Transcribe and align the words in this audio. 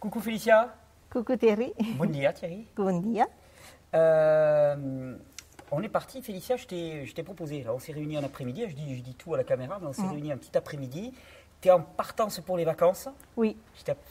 Coucou 0.00 0.20
Félicia. 0.20 0.74
Coucou 1.10 1.36
Thierry. 1.36 1.72
Bon 1.96 2.06
dia 2.10 2.32
Thierry. 2.32 2.66
Bon 2.76 3.00
dia. 3.02 3.26
Euh, 3.94 5.16
on 5.72 5.82
est 5.82 5.88
parti, 5.88 6.22
Félicia, 6.22 6.56
je 6.56 6.66
t'ai 6.66 7.22
proposé. 7.22 7.62
Là, 7.62 7.74
on 7.74 7.78
s'est 7.78 7.92
réunis 7.92 8.16
en 8.18 8.24
après-midi, 8.24 8.64
je 8.68 8.74
dis, 8.74 8.96
je 8.96 9.02
dis 9.02 9.14
tout 9.14 9.34
à 9.34 9.36
la 9.36 9.44
caméra, 9.44 9.78
mais 9.80 9.86
on 9.88 9.92
s'est 9.92 10.02
Mhm. 10.02 10.10
réunis 10.12 10.32
un 10.32 10.36
petit 10.38 10.56
après-midi. 10.56 11.12
Tu 11.60 11.68
es 11.68 11.70
en 11.70 11.80
partance 11.82 12.40
pour 12.40 12.56
les 12.56 12.64
vacances. 12.64 13.08
Oui, 13.36 13.58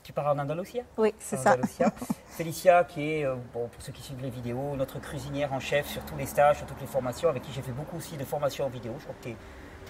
Tu 0.04 0.14
pars 0.14 0.28
en 0.28 0.38
Andalusia 0.38 0.84
oui, 0.98 1.14
c'est 1.18 1.38
ça. 1.38 1.58
Félicia, 2.28 2.84
qui 2.84 3.02
est, 3.14 3.26
euh, 3.26 3.36
bon, 3.54 3.68
pour 3.70 3.82
ceux 3.82 3.92
qui 3.92 4.04
suivent 4.04 4.22
les 4.22 4.30
vidéos, 4.30 4.76
notre 4.76 5.00
cuisinière 5.00 5.52
en 5.54 5.60
chef 5.60 5.88
sur 5.88 6.04
tous 6.06 6.16
les 6.18 6.28
stages, 6.28 6.58
sur 6.58 6.68
toutes 6.68 6.82
les 6.82 6.88
formations, 6.88 7.28
avec 7.30 7.42
qui 7.42 7.52
j'ai 7.52 7.64
fait 7.64 7.72
beaucoup 7.72 7.98
aussi 7.98 8.16
de 8.18 8.24
formations 8.24 8.66
en 8.66 8.70
vidéo. 8.70 8.94
Je 9.00 9.04
crois 9.06 9.16
que 9.20 9.24
tu 9.24 9.30
es, 9.32 9.36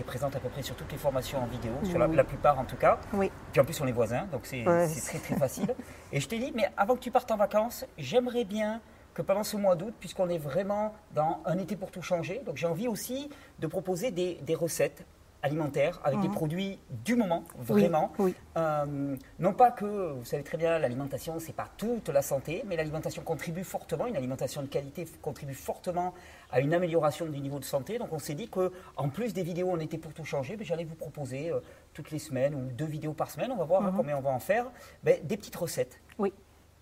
présente 0.03 0.35
à 0.35 0.39
peu 0.39 0.49
près 0.49 0.61
sur 0.61 0.75
toutes 0.75 0.91
les 0.91 0.97
formations 0.97 1.41
en 1.41 1.45
vidéo, 1.45 1.71
sur 1.83 1.97
la, 1.99 2.23
plupart 2.23 2.59
en 2.59 2.65
tout 2.65 2.75
cas. 2.75 2.99
Oui, 3.13 3.31
Puis 3.51 3.61
en 3.61 3.65
plus, 3.65 3.79
on 3.81 3.87
est 3.87 3.91
voisins, 3.91 4.25
donc 4.31 4.41
c'est 4.45 4.67
Ouais. 4.67 4.87
très 4.87 5.19
très 5.19 5.35
facile. 5.35 5.73
Et 6.11 6.19
je 6.19 6.27
t'ai 6.27 6.39
dit, 6.39 6.51
mais 6.55 6.69
avant 6.77 6.95
que 6.95 7.01
tu 7.01 7.11
partes 7.11 7.31
en 7.31 7.37
vacances, 7.37 7.85
j'aimerais 7.97 8.43
bien 8.45 8.81
que 9.13 9.21
pendant 9.21 9.43
ce 9.43 9.57
mois 9.57 9.75
d'août, 9.75 9.93
puisqu'on 9.99 10.29
est 10.29 10.37
vraiment 10.37 10.93
dans 11.13 11.41
un 11.45 11.57
été 11.57 11.75
pour 11.75 11.91
tout 11.91 12.01
changer, 12.01 12.41
donc 12.45 12.57
j'ai 12.57 12.67
envie 12.67 12.87
aussi 12.87 13.29
de 13.59 13.67
proposer 13.67 14.11
des, 14.11 14.35
des 14.43 14.55
recettes 14.55 15.03
alimentaires 15.41 15.99
avec 16.03 16.19
des 16.19 16.27
Mhm. 16.27 16.33
produits 16.33 16.79
du 17.05 17.15
moment, 17.15 17.43
vraiment. 17.57 18.11
oui. 18.19 18.35
Euh, 18.57 19.15
non 19.39 19.53
pas 19.53 19.71
que, 19.71 20.11
vous 20.11 20.25
savez 20.25 20.43
très 20.43 20.57
bien, 20.57 20.77
l'alimentation, 20.79 21.39
c'est 21.39 21.53
pas 21.55 21.69
toute 21.77 22.09
la 22.09 22.21
santé, 22.21 22.63
mais 22.67 22.75
l'alimentation 22.75 23.23
contribue 23.23 23.63
fortement, 23.63 24.05
une 24.05 24.17
alimentation 24.17 24.61
de 24.61 24.67
qualité 24.67 25.07
contribue 25.21 25.53
fortement 25.53 26.13
à 26.51 26.59
une 26.59 26.73
amélioration 26.73 27.25
du 27.25 27.39
niveau 27.39 27.59
de 27.59 27.63
santé. 27.65 27.97
Donc 27.99 28.11
on 28.11 28.19
s'est 28.19 28.33
dit 28.33 28.49
que 28.49 28.71
en 28.97 29.09
plus 29.09 29.33
des 29.33 29.43
vidéos 29.43 29.69
On 29.71 29.79
était 29.79 29.97
pour 29.97 30.13
tout 30.13 30.25
changer, 30.25 30.57
ben, 30.57 30.65
j'allais 30.65 30.83
vous 30.83 30.95
proposer 30.95 31.51
euh, 31.51 31.59
toutes 31.93 32.11
les 32.11 32.19
semaines 32.19 32.55
ou 32.55 32.61
deux 32.71 32.85
vidéos 32.85 33.13
par 33.13 33.29
semaine, 33.31 33.51
on 33.51 33.57
va 33.57 33.65
voir 33.65 33.83
hein, 33.85 33.93
combien 33.95 34.17
on 34.17 34.21
va 34.21 34.31
en 34.31 34.39
faire, 34.39 34.65
ben, 35.03 35.19
des 35.23 35.37
petites 35.37 35.55
recettes. 35.55 35.99
oui. 36.17 36.33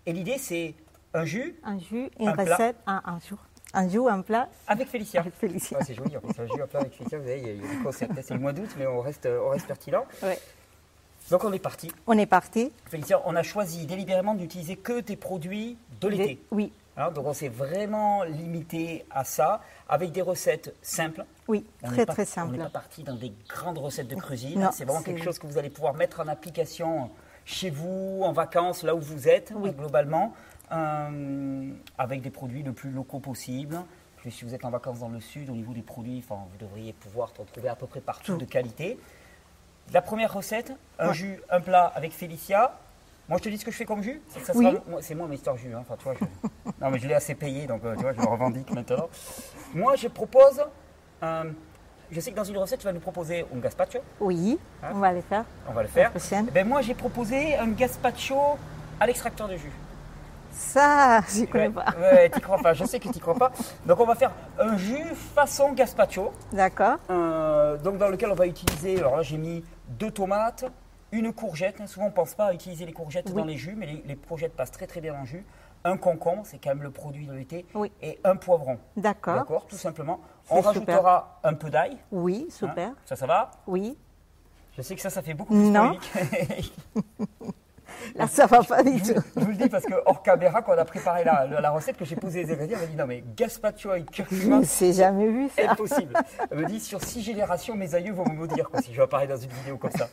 Et 0.06 0.12
l'idée 0.12 0.38
c'est 0.38 0.74
un 1.14 1.24
jus 1.24 1.56
Un 1.64 1.78
jus, 1.78 2.10
une 2.18 2.28
Un 2.28 2.32
plat. 2.32 2.44
recette, 2.56 2.76
un, 2.86 3.02
un 3.04 3.18
jour. 3.20 3.38
Un 3.74 3.88
jus, 3.88 4.08
un 4.08 4.22
plat 4.22 4.48
avec 4.66 4.88
Félicia. 4.88 5.20
avec 5.20 5.34
Félicia. 5.34 5.78
Ouais, 5.78 5.84
c'est 5.84 5.94
joli, 5.94 6.16
en 6.16 6.20
plus, 6.20 6.40
un 6.40 6.46
jus 6.46 6.62
à 6.62 6.66
plat 6.66 6.80
avec 6.80 6.94
Félicia, 6.94 7.18
vous 7.18 7.24
voyez, 7.24 7.54
il 7.56 7.62
y 7.62 7.80
a- 7.80 7.82
concept. 7.84 8.12
hein. 8.16 8.20
C'est 8.24 8.34
le 8.34 8.40
mois 8.40 8.52
d'août, 8.52 8.70
mais 8.78 8.86
on 8.86 9.00
reste, 9.00 9.26
on 9.44 9.50
reste 9.50 9.66
pertinent. 9.66 10.04
Ouais. 10.22 10.38
Donc 11.30 11.44
on 11.44 11.52
est 11.52 11.58
parti. 11.58 11.92
On 12.06 12.16
est 12.16 12.24
parti. 12.26 12.72
Félicia, 12.86 13.20
on 13.26 13.36
a 13.36 13.42
choisi 13.42 13.84
délibérément 13.86 14.34
d'utiliser 14.34 14.76
que 14.76 15.00
des 15.00 15.16
produits 15.16 15.76
de 16.00 16.08
l'été. 16.08 16.24
Des- 16.26 16.40
Oui, 16.50 16.72
Hein, 17.00 17.12
donc 17.12 17.26
on 17.26 17.32
s'est 17.32 17.48
vraiment 17.48 18.24
limité 18.24 19.04
à 19.10 19.22
ça, 19.22 19.60
avec 19.88 20.10
des 20.10 20.22
recettes 20.22 20.74
simples. 20.82 21.24
oui, 21.46 21.64
On 21.84 21.86
très 21.88 22.04
pas- 22.06 22.12
très 22.14 22.22
On 22.22 22.26
simple. 22.26 22.52
n'est 22.56 22.64
pas 22.64 22.70
parti 22.70 23.04
dans 23.04 23.14
des 23.14 23.32
grandes 23.48 23.78
recettes 23.78 24.08
de 24.08 24.16
cuisine. 24.16 24.58
Non, 24.60 24.70
c'est 24.72 24.84
vraiment 24.84 25.02
quelque 25.02 25.22
chose 25.22 25.38
que 25.38 25.46
vous 25.46 25.58
allez 25.58 25.70
pouvoir 25.70 25.94
mettre 25.94 26.18
en 26.20 26.26
application 26.26 27.10
chez 27.44 27.70
vous, 27.70 28.20
en 28.24 28.32
vacances, 28.32 28.82
là 28.82 28.96
où 28.96 29.00
vous 29.00 29.28
êtes, 29.28 29.52
Oui. 29.54 29.68
hein, 29.68 29.74
globalement, 29.78 30.34
euh, 30.72 31.70
avec 31.98 32.20
des 32.22 32.30
produits 32.30 32.62
le 32.62 32.72
plus 32.72 32.90
locaux 32.90 33.18
possible. 33.20 33.76
Puis 34.18 34.32
si 34.32 34.44
vous 34.44 34.54
êtes 34.54 34.64
en 34.64 34.70
vacances 34.70 34.98
dans 35.00 35.08
le 35.08 35.20
sud, 35.20 35.48
au 35.48 35.52
niveau 35.54 35.72
des 35.72 35.82
produits, 35.82 36.22
enfin, 36.28 36.42
vous 36.50 36.58
devriez 36.58 36.92
pouvoir 36.92 37.32
en 37.38 37.44
trouver 37.44 37.68
à 37.68 37.76
peu 37.76 37.86
près 37.86 38.00
partout 38.00 38.32
Tout. 38.32 38.38
de 38.38 38.44
qualité. 38.44 38.98
La 39.92 40.02
première 40.02 40.32
recette, 40.32 40.72
un 40.98 41.08
Ouais. 41.08 41.14
jus, 41.14 41.40
un 41.50 41.60
plat 41.60 41.86
avec 41.94 42.12
Félicia. 42.12 42.78
Moi, 43.28 43.38
je 43.38 43.44
te 43.44 43.48
dis 43.48 43.58
ce 43.58 43.64
que 43.64 43.70
je 43.70 43.76
fais 43.76 43.84
comme 43.84 44.02
jus. 44.02 44.20
C'est 44.28 44.54
Oui. 44.56 44.76
moi, 45.14 45.28
Mister 45.28 45.52
Jus. 45.56 45.72
hein. 45.74 45.78
Enfin, 45.82 45.96
tu 45.96 46.04
vois, 46.04 46.14
je... 46.14 46.24
non, 46.80 46.90
mais 46.90 46.98
je 46.98 47.06
l'ai 47.06 47.14
assez 47.14 47.34
payé, 47.34 47.66
donc 47.66 47.84
euh, 47.84 47.94
tu 47.94 48.02
vois, 48.02 48.12
je 48.12 48.18
le 48.20 48.26
revendique 48.26 48.70
maintenant. 48.72 49.08
Moi, 49.74 49.96
je 49.96 50.08
propose. 50.08 50.62
euh, 51.22 51.44
je 52.10 52.20
sais 52.20 52.30
que 52.30 52.36
dans 52.36 52.44
une 52.44 52.56
recette, 52.56 52.80
tu 52.80 52.86
vas 52.86 52.92
nous 52.92 53.00
proposer 53.00 53.44
un 53.54 53.58
gazpacho. 53.58 53.98
Oui, 54.18 54.58
Hein 54.82 54.92
on 54.94 54.98
va 54.98 55.12
les 55.12 55.20
faire. 55.22 55.44
On 55.68 55.72
va 55.72 55.82
le 55.82 55.88
faire. 55.88 56.04
La 56.12 56.18
prochaine. 56.18 56.46
Eh 56.48 56.52
ben, 56.52 56.66
moi, 56.66 56.80
j'ai 56.80 56.94
proposé 56.94 57.56
un 57.56 57.68
gazpacho 57.68 58.56
à 58.98 59.06
l'extracteur 59.06 59.46
de 59.46 59.56
jus. 59.56 59.72
Ça, 60.58 61.20
ne 61.38 61.46
connais 61.46 61.68
Ouais, 61.68 61.72
pas. 61.72 61.94
ouais, 62.00 62.28
t'y 62.30 62.40
crois 62.40 62.58
pas. 62.58 62.74
Je 62.74 62.84
sais 62.84 62.98
que 62.98 63.08
t'y 63.08 63.20
crois 63.20 63.34
pas. 63.36 63.52
Donc, 63.86 64.00
on 64.00 64.04
va 64.06 64.14
faire 64.16 64.32
un 64.58 64.76
jus 64.76 65.04
façon 65.34 65.72
gazpacho. 65.72 66.32
D'accord. 66.52 66.96
Euh, 67.10 67.76
donc 67.78 67.96
dans 67.98 68.08
lequel 68.08 68.30
on 68.30 68.34
va 68.34 68.46
utiliser, 68.46 68.98
alors 68.98 69.16
là 69.16 69.22
j'ai 69.22 69.36
mis 69.38 69.64
deux 69.88 70.10
tomates, 70.10 70.64
une 71.12 71.32
courgette, 71.32 71.80
hein. 71.80 71.86
souvent 71.86 72.06
on 72.06 72.10
ne 72.10 72.14
pense 72.14 72.34
pas 72.34 72.46
à 72.46 72.52
utiliser 72.52 72.84
les 72.86 72.92
courgettes 72.92 73.26
Oui. 73.28 73.34
dans 73.36 73.44
les 73.44 73.56
jus, 73.56 73.74
mais 73.76 73.86
les, 73.86 74.02
les 74.06 74.16
courgettes 74.16 74.54
passent 74.56 74.72
très 74.72 74.86
très 74.86 75.00
bien 75.00 75.12
dans 75.12 75.20
le 75.20 75.26
jus, 75.26 75.46
un 75.84 75.96
concombre, 75.96 76.42
c'est 76.44 76.58
quand 76.58 76.70
même 76.70 76.82
le 76.82 76.90
produit 76.90 77.26
de 77.26 77.32
l'été, 77.32 77.64
Oui. 77.74 77.92
et 78.02 78.18
un 78.24 78.34
poivron, 78.36 78.78
D'accord. 78.96 79.36
d'accord, 79.36 79.66
tout 79.66 79.76
simplement. 79.76 80.20
On 80.50 80.56
super. 80.56 80.66
rajoutera 80.72 81.40
un 81.44 81.54
peu 81.54 81.70
d'ail, 81.70 81.96
Oui, 82.10 82.46
hein. 82.48 82.52
super. 82.52 82.90
ça 83.04 83.14
ça 83.16 83.26
va 83.26 83.50
Oui. 83.66 83.96
Je 84.76 84.82
sais 84.82 84.94
que 84.96 85.00
ça, 85.00 85.10
ça 85.10 85.22
fait 85.22 85.34
beaucoup 85.34 85.54
plus 85.54 85.70
Non. 85.70 85.92
Là, 88.14 88.26
ça 88.26 88.46
va 88.46 88.62
pas 88.62 88.82
du 88.82 89.00
tout. 89.00 89.14
je 89.36 89.40
vous 89.40 89.50
le 89.50 89.54
dis 89.56 89.68
parce 89.68 89.84
que 89.84 89.94
hors 90.06 90.22
caméra, 90.22 90.62
quand 90.62 90.72
on 90.74 90.78
a 90.78 90.84
préparé 90.84 91.24
la, 91.24 91.70
recette, 91.70 91.96
que 91.96 92.04
j'ai 92.04 92.16
posé 92.16 92.44
les 92.44 92.52
ingrédients, 92.52 92.76
elle 92.80 92.84
m'a 92.86 92.90
dit 92.92 92.96
non 92.96 93.06
mais 93.06 93.24
gazpacho 93.36 93.90
avec 93.90 94.10
curcuma, 94.10 94.60
Je 94.62 94.66
sais 94.66 94.92
jamais 94.92 95.28
vu 95.28 95.48
ça. 95.50 95.70
impossible. 95.72 96.12
Elle 96.50 96.58
me 96.58 96.66
dit 96.66 96.80
sur 96.80 97.02
six 97.02 97.22
générations, 97.22 97.74
mes 97.76 97.94
aïeux 97.94 98.12
vont 98.12 98.24
me 98.28 98.34
maudire 98.34 98.68
quoi, 98.70 98.80
si 98.82 98.92
je 98.92 98.96
vais 98.96 99.02
apparaître 99.04 99.32
dans 99.34 99.40
une 99.40 99.50
vidéo 99.50 99.76
comme 99.76 99.90
ça. 99.92 100.08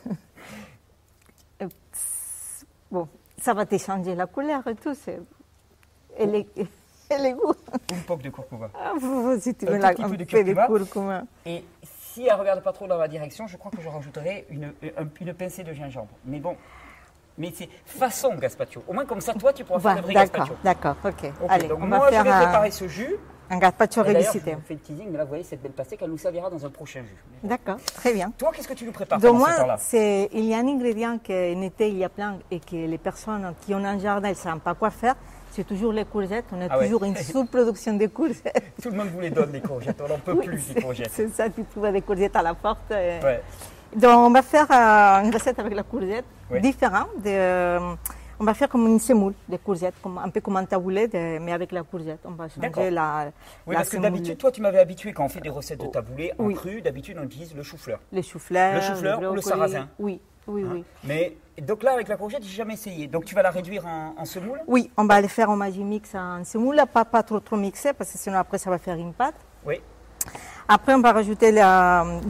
Bon, 2.90 3.08
ça 3.40 3.54
va 3.54 3.66
te 3.66 3.76
changer 3.78 4.14
la 4.14 4.26
couleur 4.26 4.66
et 4.66 4.74
tout. 4.74 4.94
c'est- 4.94 5.20
Et 6.18 6.26
les, 6.26 7.32
goûts. 7.34 7.52
Une 7.92 8.00
poque 8.02 8.22
de 8.22 8.30
curcuma. 8.30 8.68
Ah, 8.74 8.92
vous, 8.98 9.38
si 9.40 9.54
tu 9.54 9.66
veux 9.66 9.76
la, 9.76 9.90
petit 9.94 10.02
peu 10.02 10.16
de 10.16 10.24
de 10.24 10.24
curcuma. 10.84 11.22
Et 11.44 11.62
si 11.84 12.22
elle 12.26 12.34
ne 12.34 12.40
regarde 12.40 12.62
pas 12.62 12.72
trop 12.72 12.86
dans 12.86 12.98
ma 12.98 13.06
direction, 13.08 13.46
je 13.46 13.56
crois 13.56 13.70
que 13.70 13.80
je 13.82 13.88
rajouterai 13.88 14.46
une, 14.50 14.72
un- 14.96 15.06
une 15.20 15.34
pincée 15.34 15.62
de 15.62 15.72
gingembre. 15.72 16.08
Mais 16.24 16.40
bon, 16.40 16.56
mais 17.38 17.52
c'est 17.54 17.68
façon 17.84 18.34
gazpacho. 18.36 18.82
Au 18.88 18.92
moins 18.92 19.04
comme 19.04 19.20
ça, 19.20 19.34
toi, 19.34 19.52
tu 19.52 19.64
pourras 19.64 19.80
faire 19.80 19.96
le 19.96 20.02
vrai 20.02 20.14
D'accord, 20.14 20.40
gazpacho. 20.46 20.54
d'accord, 20.64 20.96
ok. 21.04 21.32
Ok, 21.42 21.46
Allez, 21.50 21.68
donc 21.68 21.78
on 21.82 21.86
moi, 21.86 21.98
va 21.98 22.06
je 22.18 22.22
vais 22.22 22.30
un, 22.30 22.42
préparer 22.42 22.70
ce 22.70 22.88
jus. 22.88 23.16
un 23.50 23.58
gazpacho 23.58 24.02
D'ailleurs, 24.02 24.32
je 24.32 24.38
vous 24.38 24.60
fais 24.66 24.74
le 24.74 24.80
teasing, 24.80 25.08
mais 25.10 25.18
là, 25.18 25.24
vous 25.24 25.28
voyez 25.28 25.44
cette 25.44 25.62
belle 25.62 25.72
pastèque, 25.72 26.00
elle 26.02 26.10
nous 26.10 26.18
servira 26.18 26.48
dans 26.50 26.64
un 26.64 26.70
prochain 26.70 27.02
jus. 27.02 27.16
D'accord, 27.42 27.76
très 27.94 28.12
bien. 28.12 28.32
Toi, 28.38 28.50
qu'est-ce 28.54 28.68
que 28.68 28.74
tu 28.74 28.84
nous 28.84 28.92
prépares 28.92 29.18
Donc 29.20 29.36
moi, 29.38 29.50
c'est, 29.78 30.28
il 30.32 30.44
y 30.44 30.54
a 30.54 30.58
un 30.58 30.66
ingrédient 30.68 31.18
qu'en 31.18 31.60
été, 31.62 31.88
il 31.88 31.98
y 31.98 32.04
a 32.04 32.08
plein 32.08 32.38
et 32.50 32.60
que 32.60 32.74
les 32.76 32.98
personnes 32.98 33.52
qui 33.62 33.74
ont 33.74 33.84
un 33.84 33.98
jardin, 33.98 34.28
elles 34.28 34.34
ne 34.34 34.40
savent 34.40 34.58
pas 34.60 34.74
quoi 34.74 34.90
faire. 34.90 35.14
C'est 35.52 35.64
toujours 35.64 35.92
les 35.92 36.04
courgettes. 36.04 36.44
On 36.52 36.60
a 36.60 36.66
Ah 36.68 36.76
ouais. 36.78 36.84
toujours 36.84 37.04
une 37.04 37.16
sous-production 37.16 37.94
de 37.94 38.06
courgettes. 38.08 38.62
Tout 38.82 38.90
le 38.90 38.96
monde 38.96 39.08
vous 39.08 39.20
les 39.20 39.30
donne, 39.30 39.52
les 39.52 39.62
courgettes. 39.62 39.98
On 40.04 40.08
n'en 40.08 40.18
peut 40.18 40.32
Oui, 40.32 40.44
plus, 40.44 40.74
les 40.74 40.82
courgettes. 40.82 41.10
C'est 41.12 41.28
ça, 41.28 41.48
tu 41.48 41.64
trouves 41.64 41.90
des 41.92 42.02
courgettes 42.02 42.36
à 42.36 42.42
la 42.42 42.52
porte. 42.52 42.90
et- 42.90 43.24
Ouais. 43.24 43.40
Donc 43.96 44.18
on 44.18 44.30
va 44.30 44.42
faire 44.42 44.66
euh, 44.70 45.24
une 45.24 45.32
recette 45.32 45.58
avec 45.58 45.74
la 45.74 45.82
courgette 45.82 46.24
Oui. 46.50 46.60
différente. 46.60 47.08
euh, 47.24 47.94
on 48.38 48.44
va 48.44 48.52
faire 48.52 48.68
comme 48.68 48.86
une 48.86 48.98
semoule 49.00 49.32
de 49.48 49.56
courgettes, 49.56 49.94
comme, 50.02 50.18
un 50.18 50.28
peu 50.28 50.42
comme 50.42 50.58
un 50.58 50.66
taboulé, 50.66 51.08
de- 51.08 51.38
mais 51.38 51.52
avec 51.52 51.72
la 51.72 51.82
courgette. 51.82 52.20
On 52.26 52.32
va 52.32 52.48
changer 52.50 52.90
la, 52.90 53.32
Oui, 53.66 53.72
la 53.72 53.78
parce 53.80 53.88
que 53.88 53.96
d'habitude, 53.96 54.36
toi, 54.36 54.52
tu 54.52 54.60
m'avais 54.60 54.78
habitué 54.78 55.14
quand 55.14 55.24
on 55.24 55.28
fait 55.30 55.40
des 55.40 55.48
recettes 55.48 55.80
de 55.80 55.86
taboulé 55.86 56.32
en 56.38 56.44
Oui. 56.44 56.52
cru, 56.54 56.82
d'habitude, 56.82 57.16
on 57.18 57.24
utilise 57.24 57.54
le 57.56 57.62
chou-fleur. 57.62 57.98
Le 58.12 58.20
chou-fleur, 58.20 58.74
Le 58.74 58.80
chou-fleur 58.82 59.32
ou 59.32 59.34
le 59.34 59.40
sarrasin 59.40 59.88
Oui, 59.98 60.20
oui, 60.46 60.64
hein. 60.66 60.70
oui. 60.74 60.84
Mais 61.04 61.34
donc 61.62 61.82
là, 61.82 61.94
avec 61.94 62.08
la 62.08 62.18
courgette, 62.18 62.42
j'ai 62.42 62.54
jamais 62.56 62.74
essayé. 62.74 63.06
Donc 63.06 63.24
tu 63.24 63.34
vas 63.34 63.40
la 63.42 63.50
réduire 63.50 63.86
en, 63.86 64.14
en 64.18 64.24
semoule 64.26 64.60
Oui, 64.66 64.90
on 64.98 65.06
va 65.06 65.22
le 65.22 65.28
faire 65.28 65.48
en 65.48 65.56
magie 65.56 65.82
mix 65.82 66.14
en 66.14 66.44
semoule, 66.44 66.82
pas, 66.92 67.06
pas 67.06 67.22
trop 67.22 67.40
trop 67.40 67.56
mixé 67.56 67.94
parce 67.94 68.12
que 68.12 68.18
sinon 68.18 68.36
après 68.36 68.58
ça 68.58 68.68
va 68.68 68.76
faire 68.76 68.96
une 68.96 69.14
pâte. 69.14 69.36
Oui. 69.64 69.80
Après 70.68 70.94
on 70.94 71.00
va 71.00 71.12
rajouter 71.12 71.52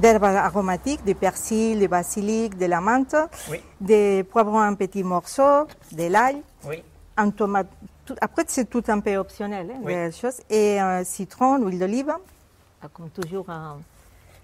herbes 0.02 0.24
aromatiques, 0.24 1.02
des 1.04 1.14
persil, 1.14 1.78
des 1.78 1.88
basilic, 1.88 2.56
de 2.58 2.66
la 2.66 2.80
menthe, 2.82 3.16
Oui. 3.50 3.60
des 3.80 4.24
poivrons 4.24 4.60
en 4.60 4.74
petits 4.74 5.02
morceaux, 5.02 5.66
de 5.92 6.06
l'ail, 6.10 6.42
Oui. 6.66 6.82
un 7.16 7.30
tomate. 7.30 7.66
tout- 8.04 8.14
après 8.20 8.44
c'est 8.46 8.66
tout 8.66 8.84
un 8.88 9.00
peu 9.00 9.16
optionnel, 9.16 9.70
hein, 9.72 9.78
Oui. 9.82 9.94
des 9.94 10.12
choses. 10.12 10.40
Et 10.50 10.78
un 10.78 11.02
citron, 11.02 11.56
l'huile 11.56 11.78
d'olive, 11.78 12.12
ah, 12.82 12.86
comme 12.92 13.08
toujours 13.10 13.46
euh, 13.48 13.72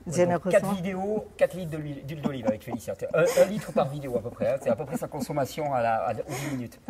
généreusement. 0.07 0.51
Quatre 0.51 0.75
vidéos, 0.75 1.27
4 1.37 1.57
litres 1.57 1.77
d'huile 1.79 2.23
d'olive 2.23 2.47
avec 2.47 2.63
Félicia. 2.65 2.95
Un, 3.15 3.25
un 3.43 3.45
litre 3.47 3.73
par 3.73 3.89
vidéo 3.89 4.17
à 4.17 4.21
peu 4.23 4.31
près. 4.31 4.49
hein. 4.53 4.57
C'est 4.61 4.71
à 4.71 4.77
peu 4.77 4.85
près 4.85 4.97
sa 4.97 5.09
consommation 5.09 5.73
à 5.75 5.83
la, 5.83 5.95
à, 6.07 6.13
aux 6.13 6.49
10 6.51 6.57
minutes. 6.57 6.81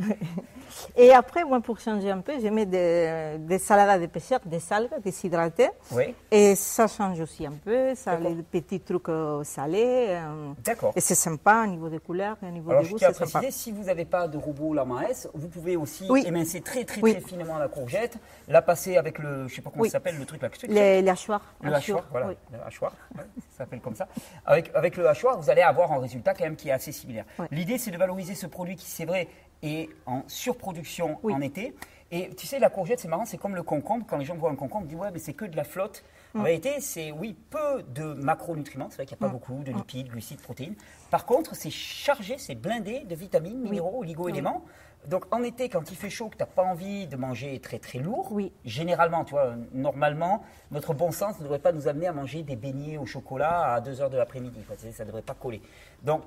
Et 0.97 1.13
après, 1.13 1.45
moi 1.45 1.61
pour 1.61 1.79
changer 1.81 2.11
un 2.11 2.21
peu, 2.21 2.33
je 2.41 2.49
mets 2.49 2.67
des, 2.67 3.37
des 3.39 3.59
salades 3.59 4.01
de 4.01 4.07
pêcheurs, 4.07 4.41
des 4.45 4.61
algues 4.73 5.01
déshydratées. 5.05 5.71
Oui. 5.93 6.15
Et 6.31 6.55
ça 6.57 6.87
change 6.87 7.21
aussi 7.21 7.47
un 7.47 7.53
peu, 7.53 7.95
ça 7.95 8.13
a 8.13 8.17
des 8.17 8.43
petits 8.43 8.81
trucs 8.81 9.09
euh, 9.09 9.45
salés. 9.45 10.07
euh, 10.11 10.53
D'accord. 10.65 10.93
et 10.97 11.01
c'est 11.01 11.15
sympa 11.15 11.65
au 11.65 11.67
niveau 11.67 11.89
des 11.89 11.99
couleurs, 11.99 12.37
au 12.43 12.47
niveau 12.47 12.71
Alors 12.71 12.83
des 12.83 12.89
je 12.89 12.93
goûts, 12.93 12.99
tiens 12.99 13.09
à 13.09 13.13
c'est 13.13 13.27
sympa. 13.27 13.39
préciser, 13.41 13.63
si 13.63 13.73
vous 13.73 13.85
n'avez 13.85 14.05
pas 14.05 14.29
de 14.29 14.39
robot 14.39 14.73
la 14.75 14.85
main 14.85 15.03
S, 15.03 15.29
vous 15.35 15.49
pouvez 15.49 15.77
aussi 15.77 16.07
Oui. 16.09 16.25
émincer 16.27 16.61
très 16.61 16.85
très 16.85 17.01
Oui. 17.03 17.13
très 17.13 17.21
finement 17.21 17.59
la 17.59 17.69
courgette, 17.69 18.17
la 18.49 18.63
passer 18.63 18.97
avec 18.97 19.19
le, 19.19 19.47
je 19.49 19.55
sais 19.57 19.63
pas 19.63 19.71
comment 19.71 19.83
Oui. 19.83 19.89
ça 19.89 19.95
s'appelle, 19.95 20.19
le 20.19 20.25
truc 20.25 20.43
là. 20.43 20.49
les 20.69 21.09
hachoirs. 21.09 21.43
Le 21.63 21.73
hachoir, 21.75 22.05
voilà, 22.11 22.29
le 22.29 22.59
hachoir, 22.67 22.93
ouais, 23.17 23.25
ça 23.51 23.59
s'appelle 23.59 23.81
comme 23.81 23.95
ça. 23.95 24.09
Avec, 24.47 24.71
avec 24.75 24.97
le 24.97 25.09
hachoir, 25.09 25.39
vous 25.41 25.51
allez 25.51 25.63
avoir 25.63 25.93
un 25.93 26.01
résultat 26.01 26.35
quand 26.35 26.45
même 26.45 26.57
qui 26.57 26.69
est 26.69 26.73
assez 26.73 26.93
similaire. 26.93 27.25
Ouais. 27.39 27.47
L'idée, 27.51 27.79
c'est 27.79 27.91
de 27.91 27.99
valoriser 27.99 28.35
ce 28.35 28.47
produit 28.47 28.77
qui, 28.77 28.87
c'est 28.87 29.05
vrai, 29.05 29.29
est 29.63 29.89
en 30.07 30.23
surproduction 30.27 31.19
Oui. 31.23 31.33
en 31.33 31.41
été. 31.41 31.75
Et 32.15 32.29
tu 32.35 32.47
sais, 32.47 32.59
la 32.59 32.69
courgette, 32.69 33.01
c'est 33.01 33.09
marrant, 33.09 33.25
c'est 33.25 33.39
comme 33.39 33.55
le 33.55 33.63
concombre. 33.63 34.05
Quand 34.07 34.19
les 34.19 34.27
gens 34.27 34.37
voient 34.37 34.51
un 34.51 34.55
concombre, 34.55 34.85
ils 34.85 34.91
disent 34.91 34.99
ouais, 34.99 35.11
mais 35.11 35.19
c'est 35.19 35.33
que 35.33 35.47
de 35.47 35.57
la 35.57 35.65
flotte. 35.65 36.05
Mm. 36.35 36.41
En 36.41 36.43
réalité, 36.43 36.81
c'est 36.81 37.11
oui, 37.11 37.35
peu 37.49 37.83
de 37.89 38.13
macronutriments. 38.13 38.89
C'est 38.91 38.97
vrai 38.97 39.07
qu'il 39.07 39.17
n'y 39.19 39.25
a 39.25 39.29
pas 39.29 39.33
beaucoup 39.33 39.63
de 39.65 39.73
lipides, 39.73 40.09
glucides, 40.09 40.43
protéines. 40.43 40.75
Par 41.11 41.25
contre, 41.25 41.55
c'est 41.57 41.71
chargé, 41.71 42.37
c'est 42.37 42.55
blindé 42.55 43.01
de 43.05 43.15
vitamines, 43.15 43.59
minéraux, 43.63 44.01
oligo-éléments. 44.01 44.63
Donc 45.09 45.25
en 45.35 45.43
été, 45.43 45.69
quand 45.69 45.91
il 45.91 45.97
fait 45.97 46.11
chaud, 46.11 46.29
que 46.29 46.37
tu 46.37 46.43
n'as 46.43 46.47
pas 46.47 46.63
envie 46.63 47.07
de 47.09 47.17
manger 47.17 47.59
très 47.61 47.79
très 47.79 47.99
lourd, 47.99 48.29
Oui. 48.31 48.53
généralement, 48.65 49.25
tu 49.25 49.33
vois, 49.33 49.55
normalement, 49.73 50.45
notre 50.71 50.95
bon 50.95 51.11
sens 51.11 51.39
ne 51.39 51.45
devrait 51.45 51.59
pas 51.59 51.73
nous 51.73 51.89
amener 51.89 52.07
à 52.07 52.13
manger 52.13 52.43
des 52.43 52.57
beignets 52.57 52.99
au 52.99 53.07
chocolat 53.07 53.75
à 53.75 53.81
2h 53.81 54.11
de 54.11 54.17
l'après-midi. 54.17 54.61
Ça 54.93 55.03
ne 55.05 55.09
devrait 55.09 55.23
pas 55.23 55.35
coller. 55.35 55.61
Donc, 56.03 56.23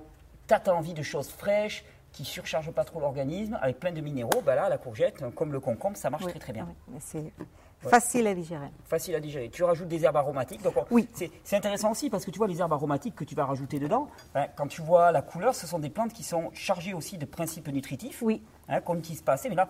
tu 0.47 0.53
as 0.53 0.73
envie 0.73 0.93
de 0.93 1.01
choses 1.03 1.29
fraîches, 1.29 1.85
qui 2.11 2.21
ne 2.21 2.27
surchargent 2.27 2.71
pas 2.71 2.85
trop 2.85 3.01
l'organisme, 3.01 3.57
avec 3.61 3.77
plein 3.79 3.91
de 3.91 3.99
minéraux. 3.99 4.41
Bah 4.45 4.55
là, 4.55 4.69
la 4.69 4.77
courgette, 4.77 5.21
comme 5.35 5.51
le 5.51 5.59
concombre, 5.59 5.97
ça 5.97 6.09
marche 6.09 6.23
Oui, 6.23 6.31
très 6.31 6.39
très 6.39 6.53
bien. 6.53 6.65
oui, 6.87 6.95
c'est 7.01 7.33
facile 7.81 8.25
à 8.27 8.33
digérer. 8.33 8.67
Facile 8.85 9.15
à 9.15 9.19
digérer. 9.19 9.49
Tu 9.49 9.63
rajoutes 9.63 9.89
des 9.89 10.05
herbes 10.05 10.15
aromatiques. 10.15 10.61
Donc 10.63 10.77
on- 10.77 10.85
Oui. 10.91 11.09
c'est, 11.13 11.29
c'est 11.43 11.57
intéressant 11.57 11.91
aussi 11.91 12.09
parce 12.09 12.23
que 12.25 12.31
tu 12.31 12.37
vois 12.37 12.47
les 12.47 12.59
herbes 12.61 12.71
aromatiques 12.71 13.15
que 13.15 13.25
tu 13.25 13.35
vas 13.35 13.43
rajouter 13.45 13.79
dedans. 13.79 14.07
ben, 14.33 14.47
quand 14.55 14.67
tu 14.67 14.81
vois 14.81 15.11
la 15.11 15.21
couleur, 15.21 15.53
ce 15.55 15.67
sont 15.67 15.77
des 15.77 15.89
plantes 15.89 16.13
qui 16.13 16.23
sont 16.23 16.51
chargées 16.53 16.93
aussi 16.93 17.17
de 17.17 17.25
principes 17.25 17.67
nutritifs. 17.67 18.21
Oui. 18.21 18.41
Hein, 18.69 18.81
qu'on 18.81 18.95
n'utilise 18.95 19.21
pas 19.21 19.33
assez. 19.33 19.49
Mais 19.49 19.55
là, 19.55 19.67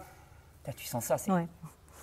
là, 0.65 0.73
tu 0.73 0.85
sens 0.85 1.05
ça. 1.05 1.17
C'est 1.17 1.31
Ouais. 1.31 1.47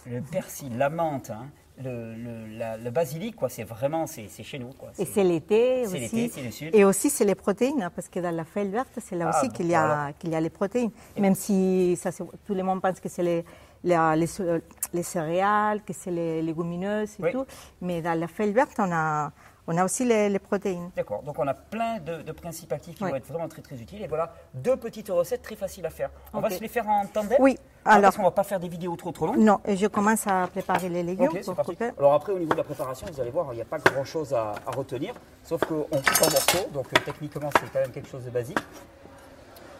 le 0.06 0.20
persil, 0.22 0.76
la 0.76 0.90
menthe, 0.90 1.30
hein, 1.30 1.46
le, 1.82 2.14
le- 2.14 2.58
la- 2.58 2.76
le 2.76 2.90
basilic, 2.90 3.34
quoi. 3.36 3.48
C'est 3.48 3.64
vraiment, 3.64 4.06
c'est, 4.06 4.28
chez 4.28 4.58
nous, 4.58 4.72
quoi. 4.72 4.90
Et 4.98 5.04
c'est 5.04 5.24
l'été 5.24 5.86
aussi. 5.86 5.98
l'été, 5.98 6.28
c'est 6.28 6.42
le 6.42 6.50
sud. 6.50 6.74
Et 6.74 6.84
aussi, 6.84 7.08
c'est 7.10 7.24
les 7.24 7.34
protéines, 7.34 7.82
hein, 7.82 7.90
parce 7.94 8.08
que 8.08 8.20
dans 8.20 8.30
la 8.34 8.44
feuille 8.44 8.68
verte, 8.68 8.98
c'est 9.02 9.16
là 9.16 9.30
Ah, 9.32 9.38
aussi 9.40 9.48
qu'il 9.50 9.66
y, 9.68 9.74
a, 9.74 9.86
voilà. 9.86 10.12
qu'il 10.12 10.30
y 10.30 10.34
a 10.34 10.40
les 10.40 10.50
protéines. 10.50 10.90
Même 11.18 11.34
si 11.34 11.96
ça, 11.96 12.10
tout 12.12 12.54
le 12.54 12.62
monde 12.62 12.80
pense 12.82 13.00
que 13.00 13.08
c'est 13.08 13.22
les, 13.22 13.44
les, 13.84 13.96
les 14.16 14.26
cé- 14.26 14.60
les 14.92 15.02
céréales, 15.02 15.82
que 15.82 15.92
c'est 15.92 16.10
les 16.10 16.42
légumineuses 16.42 17.14
et 17.18 17.22
Oui. 17.22 17.32
tout. 17.32 17.46
Mais 17.80 18.02
dans 18.02 18.18
la 18.18 18.28
feuille 18.28 18.52
verte, 18.52 18.74
on 18.78 18.92
a, 18.92 19.32
on 19.66 19.76
a 19.76 19.84
aussi 19.84 20.04
les, 20.04 20.28
les 20.28 20.38
protéines. 20.38 20.90
D'accord. 20.96 21.22
Donc 21.22 21.38
on 21.38 21.46
a 21.46 21.54
plein 21.54 21.98
de, 21.98 22.22
de 22.22 22.32
principes 22.32 22.72
actifs 22.72 22.96
qui 22.96 23.04
vont 23.04 23.14
être 23.14 23.26
vraiment 23.26 23.48
très 23.48 23.62
très 23.62 23.76
utiles. 23.76 24.02
Et 24.02 24.06
voilà 24.08 24.32
deux 24.54 24.76
petites 24.76 25.08
recettes 25.08 25.42
très 25.42 25.56
faciles 25.56 25.86
à 25.86 25.90
faire. 25.90 26.10
On 26.32 26.40
va 26.40 26.50
se 26.50 26.60
les 26.60 26.68
faire 26.68 26.88
en 26.88 27.06
tandem. 27.06 27.36
Oui, 27.40 27.58
Ah, 27.84 27.92
alors- 27.94 28.02
Parce 28.02 28.16
qu'on 28.16 28.22
va 28.24 28.30
pas 28.30 28.42
faire 28.44 28.60
des 28.60 28.68
vidéos 28.68 28.96
trop 28.96 29.12
trop 29.12 29.26
longues. 29.26 29.38
Non, 29.38 29.60
et 29.64 29.76
je 29.76 29.86
commence 29.86 30.26
à 30.26 30.46
préparer 30.48 30.88
les 30.88 31.02
légumes 31.02 31.26
Ok, 31.26 31.38
c'est 31.38 31.44
pour 31.44 31.54
parti. 31.56 31.76
Alors 31.98 32.14
après, 32.14 32.32
au 32.32 32.38
niveau 32.38 32.52
de 32.52 32.58
la 32.58 32.64
préparation, 32.64 33.06
vous 33.12 33.20
allez 33.20 33.30
voir, 33.30 33.46
il 33.52 33.56
n'y 33.56 33.62
a 33.62 33.64
pas 33.66 33.78
grand-chose 33.78 34.32
à, 34.34 34.52
à 34.66 34.70
retenir, 34.70 35.14
sauf 35.44 35.60
qu'on 35.64 35.82
coupe 35.82 36.22
en 36.22 36.30
morceaux, 36.30 36.68
donc 36.72 36.86
euh, 36.86 37.00
techniquement, 37.04 37.50
c'est 37.60 37.72
quand 37.72 37.80
même 37.80 37.90
quelque 37.92 38.08
chose 38.08 38.24
de 38.24 38.30
basique. 38.30 38.58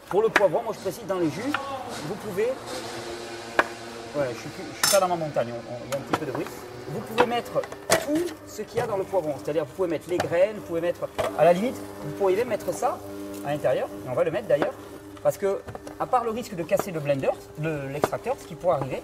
Pour 0.09 0.21
le 0.23 0.29
poivron, 0.29 0.63
moi 0.63 0.73
je 0.75 0.81
précise 0.81 1.07
dans 1.07 1.19
les 1.19 1.31
jus, 1.31 1.53
vous 2.07 2.15
pouvez... 2.17 2.49
Ouais, 4.15 4.27
je 4.27 4.31
ne 4.31 4.35
suis, 4.37 4.91
pas 4.93 5.01
dans 5.01 5.09
ma 5.09 5.17
montagne, 5.17 5.53
on- 5.53 5.73
on- 5.73 5.79
il 5.87 5.91
y 5.91 5.95
a 5.95 5.97
un 5.97 6.01
petit 6.03 6.19
peu 6.21 6.27
de 6.27 6.33
bruit. 6.33 6.47
Vous 6.89 7.01
pouvez 7.01 7.27
mettre 7.27 7.61
tout 8.05 8.21
ce 8.47 8.63
qu'il 8.63 8.79
y 8.79 8.81
a 8.81 8.87
dans 8.87 8.97
le 8.97 9.05
poivron, 9.05 9.35
c'est-à-dire 9.43 9.65
vous 9.65 9.73
pouvez 9.73 9.89
mettre 9.89 10.09
les 10.11 10.19
graines, 10.19 10.57
vous 10.57 10.63
pouvez 10.63 10.81
mettre... 10.81 11.09
À 11.39 11.45
la 11.45 11.53
limite, 11.53 11.77
vous 12.05 12.13
pourriez 12.13 12.37
même 12.37 12.49
mettre 12.49 12.73
ça 12.75 12.99
à 13.47 13.53
l'intérieur, 13.53 13.89
et 14.07 14.09
on 14.09 14.15
va 14.15 14.25
le 14.25 14.31
mettre 14.31 14.49
d'ailleurs, 14.49 14.75
parce 15.23 15.39
que, 15.39 15.61
à 16.01 16.07
part 16.07 16.25
le 16.25 16.31
risque 16.31 16.55
de 16.55 16.63
casser 16.63 16.91
le 16.91 17.01
blender, 17.01 17.31
le- 17.61 17.89
l'extracteur, 17.89 18.37
ce 18.41 18.47
qui 18.47 18.55
pourrait 18.55 18.77
arriver, 18.77 19.03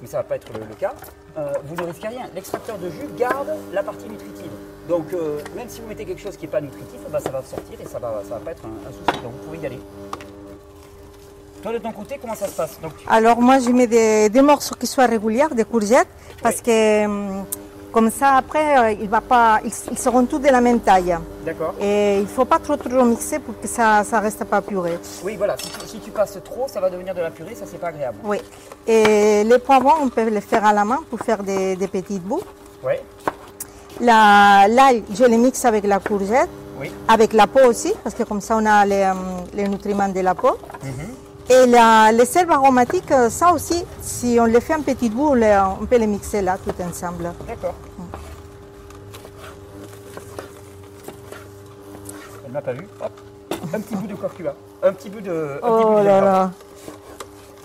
mais 0.00 0.08
ça 0.08 0.18
ne 0.18 0.22
va 0.22 0.28
pas 0.28 0.36
être 0.36 0.52
le, 0.52 0.74
cas, 0.74 0.94
euh, 1.38 1.52
vous 1.64 1.76
ne 1.76 1.84
risquez 1.84 2.08
rien. 2.08 2.28
L'extracteur 2.34 2.76
de 2.76 2.90
jus 2.90 3.06
garde 3.16 3.52
la 3.72 3.82
partie 3.82 4.08
nutritive. 4.08 4.50
Donc 4.88 5.12
euh, 5.14 5.38
même 5.56 5.68
si 5.68 5.80
vous 5.80 5.86
mettez 5.86 6.04
quelque 6.04 6.20
chose 6.20 6.36
qui 6.36 6.44
n'est 6.46 6.50
pas 6.50 6.60
nutritif, 6.60 6.98
bah, 7.08 7.20
ça 7.20 7.30
va 7.30 7.40
sortir 7.42 7.80
et 7.80 7.86
ça 7.86 7.98
ne 7.98 8.02
va, 8.02 8.38
pas 8.44 8.50
être 8.50 8.64
un 8.64 8.92
souci. 8.92 9.20
Donc 9.22 9.32
vous 9.32 9.44
pouvez 9.46 9.58
y 9.58 9.66
aller. 9.66 9.78
Toi 11.62 11.72
de 11.72 11.78
ton 11.78 11.92
côté, 11.92 12.18
comment 12.20 12.34
ça 12.34 12.46
se 12.48 12.56
passe 12.56 12.78
Donc, 12.82 12.96
tu- 12.96 13.04
Alors 13.08 13.40
moi, 13.40 13.58
je 13.60 13.70
mets 13.70 13.86
des, 13.86 14.28
des 14.28 14.42
morceaux 14.42 14.74
qui 14.78 14.86
soient 14.86 15.06
réguliers, 15.06 15.46
des 15.54 15.64
courgettes, 15.64 16.08
parce 16.42 16.60
que 16.60 17.04
hum, 17.06 17.44
comme 17.92 18.10
ça, 18.10 18.36
après, 18.36 18.78
euh, 18.78 18.90
il 19.00 19.08
va 19.08 19.20
pas, 19.20 19.60
ils, 19.64 19.70
ils 19.92 19.98
seront 19.98 20.24
tous 20.24 20.38
de 20.38 20.48
la 20.48 20.60
même 20.60 20.80
taille. 20.80 21.14
D'accord. 21.44 21.74
Et 21.80 22.16
il 22.16 22.22
ne 22.22 22.26
faut 22.26 22.46
pas 22.46 22.58
trop 22.58 22.76
trop 22.76 23.04
mixer 23.04 23.38
pour 23.38 23.60
que 23.60 23.68
ça 23.68 24.02
ne 24.02 24.18
reste 24.20 24.44
pas 24.44 24.60
puré. 24.62 24.98
Oui, 25.24 25.36
voilà. 25.36 25.56
Si 25.58 25.68
tu, 25.70 25.86
si 25.86 25.98
tu 26.00 26.10
passes 26.10 26.38
trop, 26.42 26.66
ça 26.68 26.80
va 26.80 26.88
devenir 26.90 27.14
de 27.14 27.20
la 27.20 27.30
purée, 27.30 27.54
ça 27.54 27.64
c'est 27.70 27.78
pas 27.78 27.88
agréable. 27.88 28.16
Oui. 28.24 28.38
Et 28.86 29.44
les 29.44 29.58
poivrons, 29.58 29.92
on 30.02 30.08
peut 30.08 30.28
les 30.28 30.40
faire 30.40 30.64
à 30.64 30.72
la 30.72 30.84
main 30.84 31.00
pour 31.10 31.20
faire 31.20 31.42
des, 31.42 31.76
des 31.76 31.86
petites 31.86 32.22
bouts. 32.22 32.42
La- 34.00 34.66
L'ail, 34.68 35.04
je 35.14 35.24
les 35.24 35.36
mixe 35.36 35.64
avec 35.64 35.84
la 35.86 35.98
courgette, 36.00 36.48
Oui. 36.80 36.90
avec 37.06 37.32
la 37.34 37.46
peau 37.46 37.60
aussi, 37.68 37.92
parce 38.02 38.14
que 38.16 38.22
comme 38.24 38.40
ça, 38.40 38.56
on 38.56 38.66
a 38.66 38.84
les, 38.86 39.04
hum, 39.04 39.44
les 39.54 39.68
nutriments 39.68 40.08
de 40.08 40.20
la 40.20 40.34
peau. 40.34 40.56
Mhm. 40.82 40.92
Et 41.52 41.66
la- 41.66 42.10
les 42.12 42.38
herbes 42.38 42.52
aromatiques, 42.52 43.10
euh, 43.12 43.28
ça 43.28 43.52
aussi, 43.52 43.84
si 44.00 44.38
on 44.40 44.46
les 44.46 44.60
fait 44.60 44.74
en 44.74 44.80
petites 44.80 45.12
bouts, 45.12 45.34
on, 45.34 45.86
peut 45.86 45.98
les 45.98 46.06
mixer 46.06 46.40
là, 46.40 46.56
tout 46.56 46.72
ensemble. 46.82 47.30
D'accord. 47.46 47.74
Elle 52.46 52.52
m'a 52.52 52.62
pas 52.62 52.72
vu. 52.72 52.88
Hop. 53.02 53.12
Un 53.74 53.80
petit 53.80 53.96
bout 53.96 54.06
de 54.06 54.14
curcuma. 54.14 54.54
Un 54.82 54.92
petit 54.94 55.10
bout 55.10 55.20
de. 55.20 55.60
un 55.62 55.66
petit 55.66 55.84
bout 55.84 55.92
Oh 55.94 56.00
de 56.00 56.04
là 56.06 56.20
là. 56.22 56.50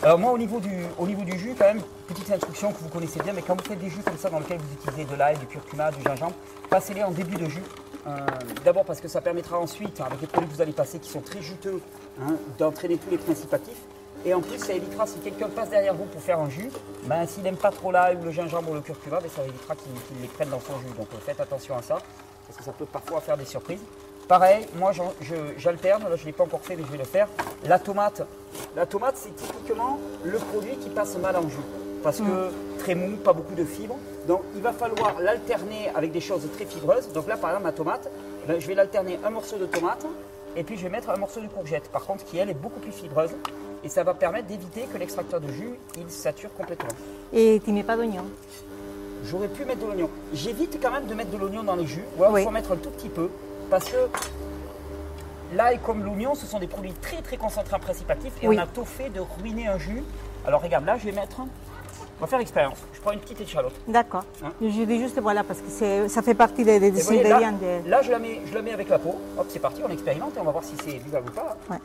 Alors 0.04 0.20
moi 0.20 0.32
au 0.34 0.38
niveau, 0.38 0.60
du, 0.60 0.70
au 0.98 1.08
niveau 1.08 1.24
du 1.24 1.38
jus 1.40 1.56
quand 1.58 1.66
même, 1.66 1.82
petite 2.08 2.30
instruction 2.30 2.72
que 2.74 2.84
vous 2.84 2.90
connaissez 2.90 3.20
bien, 3.22 3.32
mais 3.34 3.42
quand 3.42 3.56
vous 3.56 3.68
faites 3.68 3.80
des 3.80 3.90
jus 3.90 4.02
comme 4.06 4.18
ça 4.18 4.30
dans 4.30 4.40
lesquels 4.40 4.60
vous 4.60 4.74
utilisez 4.74 5.06
de 5.06 5.16
l'ail, 5.18 5.38
du 5.38 5.46
curcuma, 5.48 5.92
du 5.92 6.04
gingembre, 6.04 6.36
passez-les 6.70 7.04
en 7.04 7.12
début 7.12 7.38
de 7.38 7.50
jus. 7.50 7.64
Euh, 8.08 8.26
D'abord 8.64 8.86
parce 8.86 9.00
que 9.00 9.08
ça 9.08 9.22
permettra 9.22 9.58
ensuite, 9.58 10.02
avec 10.02 10.22
les 10.22 10.28
produits 10.28 10.50
que 10.50 10.56
vous 10.56 10.62
allez 10.62 10.74
passer 10.74 11.00
qui 11.00 11.10
sont 11.10 11.22
très 11.22 11.42
juteux, 11.42 11.82
hein, 12.22 12.36
d'entraîner 12.58 12.98
tous 12.98 13.10
les 13.10 13.18
principes 13.18 13.54
actifs. 13.54 13.82
Et 14.26 14.34
en 14.34 14.42
plus 14.42 14.58
ça 14.58 14.74
évitera 14.74 15.06
si 15.06 15.20
quelqu'un 15.20 15.48
passe 15.48 15.70
derrière 15.70 15.94
vous 15.94 16.06
pour 16.06 16.22
faire 16.22 16.40
un 16.40 16.50
jus, 16.50 16.70
ben, 17.04 17.26
s'il 17.28 17.44
n'aime 17.44 17.56
pas 17.56 17.72
trop 17.72 17.92
l'ail 17.92 18.18
ou 18.18 18.26
le 18.26 18.32
gingembre 18.32 18.72
ou 18.72 18.74
le 18.74 18.82
curcuma, 18.82 19.20
ben, 19.20 19.30
ça 19.34 19.44
évitera 19.44 19.76
qu'il 19.76 19.92
les 20.22 20.28
prenne 20.28 20.50
dans 20.50 20.60
son 20.60 20.78
jus. 20.80 20.94
Donc 20.98 21.08
euh, 21.14 21.18
faites 21.26 21.40
attention 21.40 21.78
à 21.78 21.82
ça, 21.82 22.00
parce 22.46 22.58
que 22.58 22.64
ça 22.64 22.72
peut 22.72 22.86
parfois 22.86 23.22
faire 23.22 23.38
des 23.38 23.46
surprises. 23.46 23.82
Pareil, 24.28 24.68
moi 24.76 24.92
j'alterne, 25.58 26.04
là 26.10 26.16
je 26.18 26.22
ne 26.24 26.26
l'ai 26.26 26.34
pas 26.34 26.44
encore 26.44 26.62
fait 26.62 26.76
mais 26.76 26.84
je 26.84 26.92
vais 26.92 26.98
le 26.98 27.06
faire. 27.06 27.30
La 27.64 27.80
tomate, 27.80 28.24
la 28.76 28.86
tomate 28.86 29.16
c'est 29.16 29.34
typiquement 29.36 29.98
le 30.26 30.38
produit 30.38 30.76
qui 30.78 30.90
passe 30.90 31.16
mal 31.18 31.38
en 31.38 31.48
jus. 31.48 31.58
Parce 32.04 32.20
que 32.20 32.52
très 32.80 32.96
mou, 32.96 33.18
pas 33.18 33.34
beaucoup 33.34 33.56
de 33.56 33.66
fibres. 33.66 33.98
Donc 34.28 34.42
il 34.56 34.62
va 34.62 34.72
falloir 34.74 35.20
l'alterner 35.20 35.90
avec 35.96 36.12
des 36.12 36.22
choses 36.22 36.48
très 36.56 36.66
fibreuses. 36.66 37.12
Donc 37.14 37.28
là 37.28 37.38
par 37.38 37.50
exemple 37.52 37.66
ma 37.66 37.72
tomate, 37.72 38.10
ben, 38.48 38.60
je 38.60 38.68
vais 38.68 38.76
l'alterner 38.76 39.20
un 39.26 39.30
morceau 39.30 39.58
de 39.58 39.66
tomate 39.66 40.06
et 40.56 40.64
puis 40.64 40.78
je 40.78 40.84
vais 40.84 40.90
mettre 40.90 41.10
un 41.10 41.18
morceau 41.18 41.42
de 41.42 41.48
courgette. 41.48 41.90
Par 41.90 42.06
contre 42.06 42.24
qui 42.26 42.38
elle 42.38 42.50
est 42.50 42.54
beaucoup 42.54 42.80
plus 42.80 42.92
fibreuse. 42.92 43.32
Et 43.84 43.90
ça 43.90 44.04
va 44.04 44.14
permettre 44.14 44.48
d'éviter 44.48 44.82
que 44.92 44.98
l'extracteur 44.98 45.40
de 45.40 45.48
jus 45.50 45.72
il 45.98 46.10
sature 46.10 46.50
complètement. 46.56 46.90
Et 47.34 47.62
tu 47.64 47.72
mets 47.72 47.84
pas 47.84 47.96
d'oignon. 47.96 48.24
J'aurais 49.26 49.48
pu 49.48 49.66
mettre 49.66 49.82
de 49.82 49.86
l'oignon. 49.86 50.10
J'évite 50.34 50.80
quand 50.82 50.92
même 50.92 51.06
de 51.08 51.14
mettre 51.14 51.32
de 51.32 51.38
l'oignon 51.38 51.64
dans 51.64 51.76
les 51.76 51.86
jus. 51.88 52.04
Ou 52.18 52.24
alors 52.24 52.38
il 52.38 52.42
Oui. 52.42 52.44
faut 52.46 52.52
mettre 52.52 52.72
un 52.72 52.78
tout 52.78 52.90
petit 52.90 53.10
peu. 53.10 53.30
Parce 53.70 53.86
que 53.90 53.98
l'ail 55.56 55.80
comme 55.86 56.04
l'oignon, 56.04 56.36
ce 56.36 56.46
sont 56.46 56.60
des 56.60 56.68
produits 56.68 56.94
très 57.02 57.22
très 57.22 57.38
concentrés 57.38 57.76
en 57.76 57.80
principes 57.80 58.10
actifs. 58.10 58.34
Et 58.42 58.48
Oui. 58.48 58.58
on 58.58 58.62
a 58.62 58.68
tôt 58.68 58.86
fait 58.86 59.10
de 59.10 59.20
ruiner 59.42 59.68
un 59.68 59.78
jus. 59.78 60.04
Alors 60.46 60.62
regarde, 60.62 60.86
là 60.86 60.98
je 60.98 61.06
vais 61.06 61.12
mettre. 61.12 61.42
On 62.20 62.22
va 62.22 62.28
faire 62.28 62.40
l'expérience. 62.40 62.78
Je 62.94 63.00
prends 63.02 63.12
une 63.12 63.20
petite 63.20 63.42
échalote. 63.42 63.74
D'accord. 63.88 64.24
Hein 64.44 64.52
Je 64.62 64.84
dis 64.84 65.00
juste 65.00 65.20
voilà 65.20 65.44
parce 65.44 65.60
que 65.60 66.08
ça 66.08 66.22
fait 66.22 66.34
partie 66.34 66.64
des, 66.64 66.80
des 66.80 66.90
voyez, 66.90 67.24
là, 67.24 67.40
de- 67.52 67.88
là, 67.90 68.02
je, 68.02 68.10
la 68.12 68.18
mets, 68.20 68.42
je 68.46 68.54
la 68.56 68.62
mets 68.64 68.74
avec 68.74 68.90
la 68.90 68.98
peau. 68.98 69.16
Hop, 69.38 69.46
c'est 69.50 69.60
parti, 69.60 69.82
on 69.88 69.92
expérimente 69.92 70.36
et 70.36 70.40
on 70.40 70.44
va 70.44 70.52
voir 70.52 70.64
si 70.64 70.76
c'est 70.84 70.98
vivable 70.98 71.30
ou 71.30 71.34
pas. 71.34 71.58
Ouais. 71.70 71.78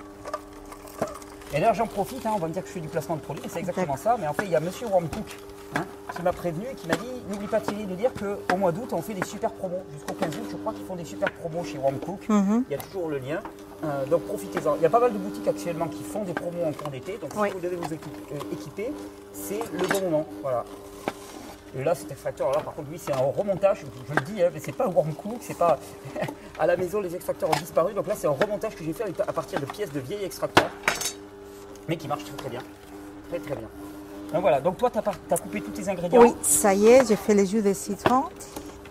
Et 1.54 1.56
d'ailleurs, 1.60 1.74
j'en 1.74 1.86
profite, 1.86 2.24
hein, 2.24 2.30
on 2.34 2.38
va 2.38 2.48
me 2.48 2.52
dire 2.54 2.62
que 2.62 2.68
je 2.68 2.72
fais 2.72 2.80
du 2.80 2.88
placement 2.88 3.16
de 3.16 3.20
produit, 3.20 3.42
c'est 3.46 3.58
exactement 3.58 3.96
ça. 3.98 4.16
Mais 4.18 4.26
en 4.26 4.32
fait, 4.32 4.44
il 4.46 4.50
y 4.50 4.56
a 4.56 4.60
Monsieur 4.60 4.86
Warmcook 4.86 5.36
hein, 5.76 5.84
qui 6.16 6.22
m'a 6.22 6.32
prévenu 6.32 6.64
et 6.70 6.74
qui 6.74 6.88
m'a 6.88 6.94
dit 6.94 7.06
n'oublie 7.28 7.46
pas 7.46 7.60
Thierry 7.60 7.84
de 7.84 7.94
dire 7.94 8.10
qu'au 8.14 8.56
mois 8.56 8.72
d'août, 8.72 8.88
on 8.92 9.02
fait 9.02 9.12
des 9.12 9.24
super 9.26 9.50
promos. 9.52 9.82
Jusqu'au 9.92 10.14
15 10.14 10.34
août, 10.36 10.46
je 10.50 10.56
crois 10.56 10.72
qu'ils 10.72 10.86
font 10.86 10.96
des 10.96 11.04
super 11.04 11.30
promos 11.32 11.62
chez 11.64 11.76
Warmcook. 11.76 12.26
Mhm. 12.30 12.64
Il 12.70 12.72
y 12.72 12.74
a 12.74 12.82
toujours 12.82 13.10
le 13.10 13.18
lien. 13.18 13.40
Euh, 13.84 14.06
donc 14.06 14.22
profitez-en. 14.22 14.76
Il 14.76 14.82
y 14.82 14.86
a 14.86 14.90
pas 14.90 15.00
mal 15.00 15.12
de 15.12 15.18
boutiques 15.18 15.48
actuellement 15.48 15.88
qui 15.88 16.02
font 16.04 16.22
des 16.22 16.32
promos 16.34 16.64
en 16.64 16.72
cours 16.72 16.88
d'été. 16.90 17.18
Donc 17.18 17.30
Oui. 17.36 17.48
si 17.48 17.54
vous 17.54 17.60
devez 17.60 17.76
vous 17.76 17.92
équiper, 17.92 18.20
euh, 18.32 18.52
équiper, 18.52 18.92
c'est 19.32 19.60
le 19.72 19.86
bon 19.88 20.00
moment. 20.02 20.26
Voilà. 20.40 20.64
Et 21.74 21.82
là, 21.82 21.94
cet 21.94 22.12
extracteur, 22.12 22.52
là, 22.52 22.60
par 22.60 22.74
contre, 22.74 22.88
oui, 22.92 23.00
c'est 23.02 23.12
un 23.12 23.16
remontage. 23.16 23.80
Je, 23.80 24.14
je 24.14 24.20
le 24.20 24.24
dis, 24.26 24.42
hein, 24.42 24.50
mais 24.52 24.60
c'est 24.60 24.72
pas 24.72 24.86
warm 24.88 25.12
cook, 25.14 25.38
c'est 25.40 25.56
pas 25.56 25.78
à 26.58 26.66
la 26.66 26.76
maison, 26.76 27.00
les 27.00 27.14
extracteurs 27.16 27.48
ont 27.50 27.58
disparu. 27.58 27.94
Donc 27.94 28.06
là, 28.06 28.14
c'est 28.16 28.26
un 28.26 28.36
remontage 28.38 28.74
que 28.76 28.84
j'ai 28.84 28.92
fait 28.92 29.04
à 29.20 29.32
partir 29.32 29.58
de 29.58 29.64
pièces 29.66 29.90
de 29.90 30.00
vieilles 30.00 30.24
extracteurs, 30.24 30.70
mais 31.88 31.96
qui 31.96 32.06
marche 32.06 32.24
très 32.24 32.36
très 32.36 32.50
bien, 32.50 32.60
très 33.30 33.38
très 33.40 33.56
bien. 33.56 33.68
Donc 34.32 34.42
voilà. 34.42 34.60
Donc 34.60 34.76
toi, 34.76 34.90
tu 34.90 34.98
as, 34.98 35.38
coupé 35.38 35.60
tous 35.60 35.70
tes 35.72 35.88
ingrédients. 35.88 36.20
Oui, 36.22 36.34
ça 36.42 36.74
y 36.74 36.86
est, 36.86 37.08
j'ai 37.08 37.16
fait 37.16 37.34
les 37.34 37.46
jus 37.46 37.62
de 37.62 37.72
citron. 37.72 38.24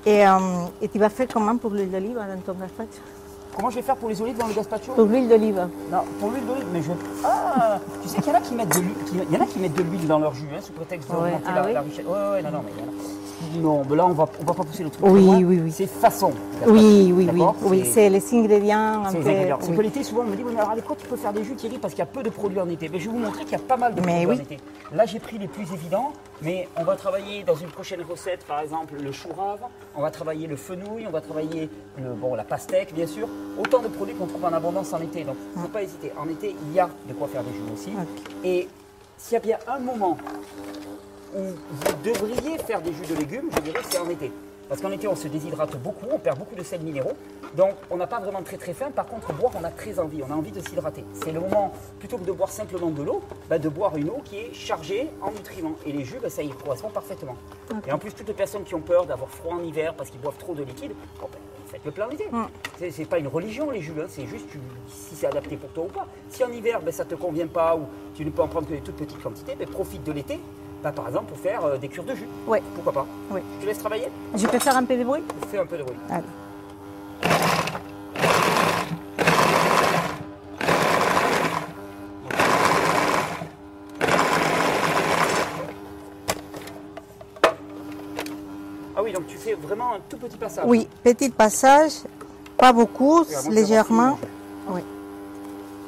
Et, 0.05 0.27
euh, 0.27 0.37
et 0.81 0.89
tu 0.89 0.97
vas 0.97 1.09
faire 1.09 1.27
comment 1.31 1.55
pour 1.57 1.69
l'huile 1.71 1.91
d'olive 1.91 2.15
dans 2.15 2.41
ton 2.53 2.59
gazpacho 2.59 2.99
Comment 3.55 3.69
je 3.69 3.75
vais 3.75 3.81
faire 3.81 3.95
pour 3.97 4.09
les 4.09 4.21
olives 4.21 4.37
dans 4.37 4.47
le 4.47 4.53
gazpacho 4.53 4.93
Pour 4.93 5.05
l'huile 5.05 5.27
d'olive. 5.27 5.67
Non, 5.91 5.99
pour 6.19 6.29
l'huile 6.31 6.45
d'olive, 6.45 6.65
mais 6.71 6.81
je. 6.81 6.91
Ah 7.23 7.79
Tu 8.01 8.07
sais 8.09 8.21
qu'il 8.21 8.31
y 8.31 8.35
en 8.35 8.39
a 8.39 8.41
qui 8.41 8.53
mettent 8.55 8.75
de 8.75 8.79
l'huile, 8.81 8.95
qui- 9.05 9.17
il 9.29 9.33
y 9.33 9.37
en 9.37 9.41
a 9.41 9.45
qui 9.45 9.59
mettent 9.59 9.73
de 9.77 9.83
l'huile 9.83 10.07
dans 10.07 10.19
leur 10.19 10.33
jus, 10.33 10.47
hein, 10.55 10.61
sous 10.61 10.71
prétexte 10.73 11.09
Ouais, 11.09 11.15
d'augmenter 11.15 11.43
ah 11.47 11.55
la, 11.55 11.65
oui 11.65 11.73
la 11.73 11.81
richesse. 11.81 12.05
Ouais, 12.05 12.29
ouais, 12.31 12.41
non, 12.41 12.51
non, 12.51 12.61
mais 12.65 12.71
il 12.77 12.79
y 12.79 12.87
en 12.87 12.91
a. 12.91 13.20
Non, 13.55 13.83
mais 13.89 13.95
là, 13.95 14.05
on 14.05 14.13
va, 14.13 14.27
on 14.39 14.43
va 14.45 14.53
pas 14.53 14.63
pousser 14.63 14.83
le 14.83 14.89
truc. 14.89 15.05
Oui, 15.05 15.25
loin. 15.25 15.35
oui, 15.37 15.59
oui. 15.63 15.71
C'est 15.71 15.87
façon. 15.87 16.31
Oui, 16.67 17.11
oui, 17.15 17.27
oui. 17.33 17.41
Oui, 17.63 17.85
C'est- 17.91 18.09
les 18.09 18.33
ingrédients. 18.33 19.03
C'est 19.09 19.17
ingrédients. 19.17 19.59
Oui. 19.67 19.75
que 19.75 19.81
l'été, 19.81 20.03
souvent, 20.03 20.21
on 20.21 20.25
me 20.25 20.35
dit, 20.35 20.43
mais 20.43 20.55
alors 20.57 20.71
avec 20.71 20.85
quoi 20.85 20.95
tu 20.99 21.07
peux 21.07 21.15
faire 21.15 21.33
des 21.33 21.43
jus, 21.43 21.55
Thierry 21.55 21.77
Parce 21.77 21.93
qu'il 21.93 21.99
y 21.99 22.03
a 22.03 22.07
peu 22.07 22.23
de 22.23 22.29
produits 22.29 22.59
en 22.59 22.69
été. 22.69 22.89
Mais 22.89 22.99
je 22.99 23.05
vais 23.09 23.11
vous 23.17 23.23
montrer 23.23 23.43
qu'il 23.43 23.53
y 23.53 23.55
a 23.55 23.59
pas 23.59 23.77
mal 23.77 23.93
de 23.95 24.01
Mais 24.01 24.25
produits 24.25 24.27
oui. 24.27 24.37
en 24.39 24.41
été. 24.43 24.57
Là, 24.93 25.05
j'ai 25.05 25.19
pris 25.19 25.37
les 25.37 25.47
plus 25.47 25.71
évidents, 25.73 26.11
mais 26.41 26.67
on 26.77 26.83
va 26.83 26.95
travailler 26.95 27.43
dans 27.43 27.55
une 27.55 27.69
prochaine 27.69 28.01
recette, 28.07 28.45
par 28.45 28.59
exemple, 28.59 28.93
le 29.01 29.11
chou 29.11 29.29
rave, 29.37 29.59
on 29.95 30.01
va 30.01 30.11
travailler 30.11 30.47
le 30.47 30.55
fenouil, 30.57 31.05
on 31.07 31.11
va 31.11 31.21
travailler 31.21 31.69
le, 31.97 32.13
bon, 32.13 32.35
la 32.35 32.43
pastèque, 32.43 32.93
bien 32.93 33.07
sûr. 33.07 33.27
Autant 33.59 33.79
de 33.79 33.87
produits 33.87 34.15
qu'on 34.15 34.27
trouve 34.27 34.43
en 34.45 34.53
abondance 34.53 34.91
en 34.93 34.99
été. 35.01 35.23
Donc, 35.23 35.35
il 35.55 35.59
ne 35.59 35.65
faut 35.65 35.71
pas 35.71 35.83
hésiter. 35.83 36.11
En 36.21 36.27
été, 36.29 36.55
il 36.67 36.73
y 36.75 36.79
a 36.79 36.89
de 37.07 37.13
quoi 37.13 37.27
faire 37.27 37.43
des 37.43 37.51
jus 37.51 37.73
aussi. 37.73 37.91
Et 38.43 38.67
s'il 39.17 39.33
y 39.33 39.37
a 39.37 39.39
bien 39.39 39.57
un 39.67 39.79
moment 39.79 40.17
où 41.35 41.41
vous 41.41 41.93
devriez 42.03 42.57
faire 42.59 42.81
des 42.81 42.93
jus 42.93 43.05
de 43.05 43.15
légumes, 43.15 43.49
je 43.55 43.61
dirais 43.61 43.79
que 43.79 43.85
c'est 43.89 43.99
en 43.99 44.09
été. 44.09 44.31
Parce 44.69 44.81
qu'en 44.81 44.91
été, 44.91 45.05
on 45.05 45.17
se 45.17 45.27
déshydrate 45.27 45.75
beaucoup, 45.81 46.05
on 46.09 46.17
perd 46.17 46.39
beaucoup 46.39 46.55
de 46.55 46.63
sels 46.63 46.79
minéraux. 46.81 47.11
Donc, 47.57 47.71
on 47.89 47.97
n'a 47.97 48.07
pas 48.07 48.21
vraiment 48.21 48.41
très 48.41 48.55
très 48.55 48.73
faim. 48.73 48.89
Par 48.95 49.05
contre, 49.05 49.33
boire, 49.33 49.51
on 49.59 49.63
a 49.65 49.69
très 49.69 49.99
envie. 49.99 50.21
On 50.25 50.31
a 50.31 50.35
envie 50.37 50.51
de 50.53 50.61
s'hydrater. 50.61 51.03
C'est 51.21 51.33
le 51.33 51.41
moment, 51.41 51.73
plutôt 51.99 52.17
que 52.17 52.23
de 52.23 52.31
boire 52.31 52.49
simplement 52.49 52.89
de 52.89 53.03
l'eau, 53.03 53.21
bah, 53.49 53.59
de 53.59 53.67
boire 53.67 53.97
une 53.97 54.09
eau 54.09 54.21
qui 54.23 54.37
est 54.37 54.53
chargée 54.53 55.09
en 55.21 55.31
nutriments. 55.31 55.75
Et 55.85 55.91
les 55.91 56.05
jus, 56.05 56.19
bah, 56.21 56.29
ça 56.29 56.41
y 56.41 56.49
correspond 56.51 56.87
parfaitement. 56.87 57.35
Et 57.85 57.91
en 57.91 57.97
plus, 57.97 58.13
toutes 58.13 58.29
les 58.29 58.33
personnes 58.33 58.63
qui 58.63 58.73
ont 58.73 58.79
peur 58.79 59.05
d'avoir 59.05 59.29
froid 59.29 59.55
en 59.55 59.63
hiver 59.63 59.93
parce 59.93 60.09
qu'ils 60.09 60.21
boivent 60.21 60.37
trop 60.37 60.53
de 60.53 60.63
liquide, 60.63 60.93
bon, 61.19 61.27
ben, 61.29 61.39
faites 61.67 61.83
le 61.83 61.91
plein 61.91 62.07
l'été. 62.07 62.27
C'est- 62.79 62.91
C'est 62.91 63.05
pas 63.05 63.19
une 63.19 63.27
religion, 63.27 63.71
les 63.71 63.81
jus. 63.81 63.91
hein. 63.99 64.05
C'est 64.07 64.25
juste 64.25 64.45
tu- 64.49 64.59
si 64.87 65.15
c'est 65.15 65.27
adapté 65.27 65.57
pour 65.57 65.69
toi 65.71 65.83
ou 65.83 65.87
pas. 65.87 66.07
Si 66.29 66.45
en 66.45 66.51
hiver, 66.51 66.79
ben, 66.81 66.93
ça 66.93 67.03
te 67.03 67.15
convient 67.15 67.47
pas 67.47 67.75
ou 67.75 67.87
tu 68.15 68.23
ne 68.23 68.29
peux 68.29 68.41
en 68.41 68.47
prendre 68.47 68.67
que 68.67 68.73
des 68.73 68.79
toutes 68.79 68.95
petites 68.95 69.21
quantités, 69.21 69.55
ben, 69.55 69.67
profite 69.67 70.03
de 70.05 70.13
l'été. 70.13 70.39
Bah, 70.83 70.91
par 70.91 71.07
exemple, 71.07 71.27
pour 71.27 71.37
faire 71.37 71.63
euh, 71.63 71.77
des 71.77 71.87
cures 71.87 72.03
de 72.03 72.15
jus. 72.15 72.27
Oui. 72.47 72.59
Pourquoi 72.75 72.93
pas 72.93 73.05
Oui. 73.29 73.41
Je 73.57 73.61
te 73.61 73.67
laisse 73.67 73.77
travailler 73.79 74.07
Je 74.35 74.47
peux 74.47 74.59
faire 74.59 74.75
un 74.75 74.83
peu 74.83 74.97
de 74.97 75.03
bruit? 75.03 75.21
Fais 75.49 75.59
un 75.59 75.65
peu 75.65 75.77
de 75.77 75.83
bruit. 75.83 75.95
Allez. 76.09 76.23
Ah 88.95 89.01
oui, 89.03 89.13
donc 89.13 89.27
tu 89.27 89.37
fais 89.37 89.53
vraiment 89.53 89.93
un 89.95 89.99
tout 90.09 90.17
petit 90.17 90.37
passage. 90.37 90.65
Oui, 90.67 90.87
petit 91.03 91.29
passage, 91.29 91.93
pas 92.57 92.73
beaucoup, 92.73 93.21
Oui, 93.23 93.49
de 93.49 93.55
légèrement. 93.55 94.19
Oui. 94.67 94.81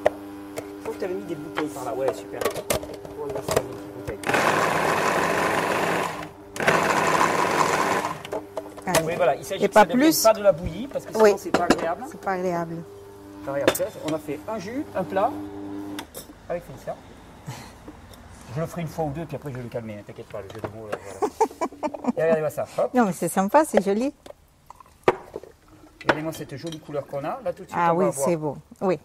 Je 0.05 0.81
crois 0.83 0.93
que 0.93 0.99
tu 0.99 1.05
avais 1.05 1.13
mis 1.13 1.23
des 1.23 1.35
bouteilles 1.35 1.67
par 1.67 1.85
là. 1.85 1.93
Ouais, 1.95 2.13
super. 2.13 2.39
Oh, 3.21 3.27
là, 3.27 3.41
c'est 3.47 3.55
des 3.55 3.61
bouteilles. 3.95 4.19
Allez. 8.85 9.02
Oui, 9.13 9.17
voilà, 9.17 9.35
il 9.35 9.45
s'agit 9.45 9.67
pas 9.67 9.81
ça 9.81 9.85
plus 9.85 10.23
pas 10.23 10.33
de 10.33 10.41
la 10.43 10.51
bouillie 10.51 10.87
parce 10.87 11.05
que 11.05 11.11
sinon 11.11 11.23
Oui. 11.23 11.33
c'est 11.37 11.51
pas 11.51 11.63
agréable. 11.65 12.05
C'est 12.09 12.19
pas 12.21 12.31
agréable. 12.33 12.75
Alors, 13.43 13.55
regarde, 13.55 13.75
ça, 13.75 13.85
on 14.09 14.13
a 14.13 14.19
fait 14.19 14.39
un 14.47 14.57
jus, 14.59 14.85
un 14.95 15.03
plat 15.03 15.31
avec 16.49 16.63
Félicia. 16.65 16.95
Je 18.55 18.61
le 18.61 18.67
ferai 18.67 18.81
une 18.81 18.87
fois 18.87 19.05
ou 19.05 19.09
deux, 19.11 19.25
puis 19.25 19.35
après 19.35 19.51
je 19.51 19.57
vais 19.57 19.63
le 19.63 19.69
calmer, 19.69 19.95
hein, 19.99 20.03
t'inquiète 20.05 20.27
pas, 20.27 20.39
le 20.41 20.47
jeu 20.53 20.61
de 20.61 20.67
mots. 20.77 20.87
là, 20.87 20.97
voilà. 21.19 21.33
Et 22.17 22.21
regardez-moi 22.21 22.49
ça, 22.51 22.65
hop, 22.77 22.93
Non, 22.93 23.05
mais 23.05 23.13
c'est 23.13 23.27
sympa, 23.29 23.65
c'est 23.65 23.83
joli. 23.83 24.13
regardez-moi 26.03 26.33
cette 26.33 26.55
jolie 26.55 26.79
couleur 26.79 27.05
qu'on 27.07 27.19
a. 27.19 27.39
Là 27.43 27.53
tout 27.53 27.63
de 27.63 27.69
suite, 27.69 27.71
Ah 27.75 27.93
on 27.93 27.97
oui, 27.97 28.05
c'est 28.13 28.35
beau. 28.35 28.57
Oui. 28.81 28.99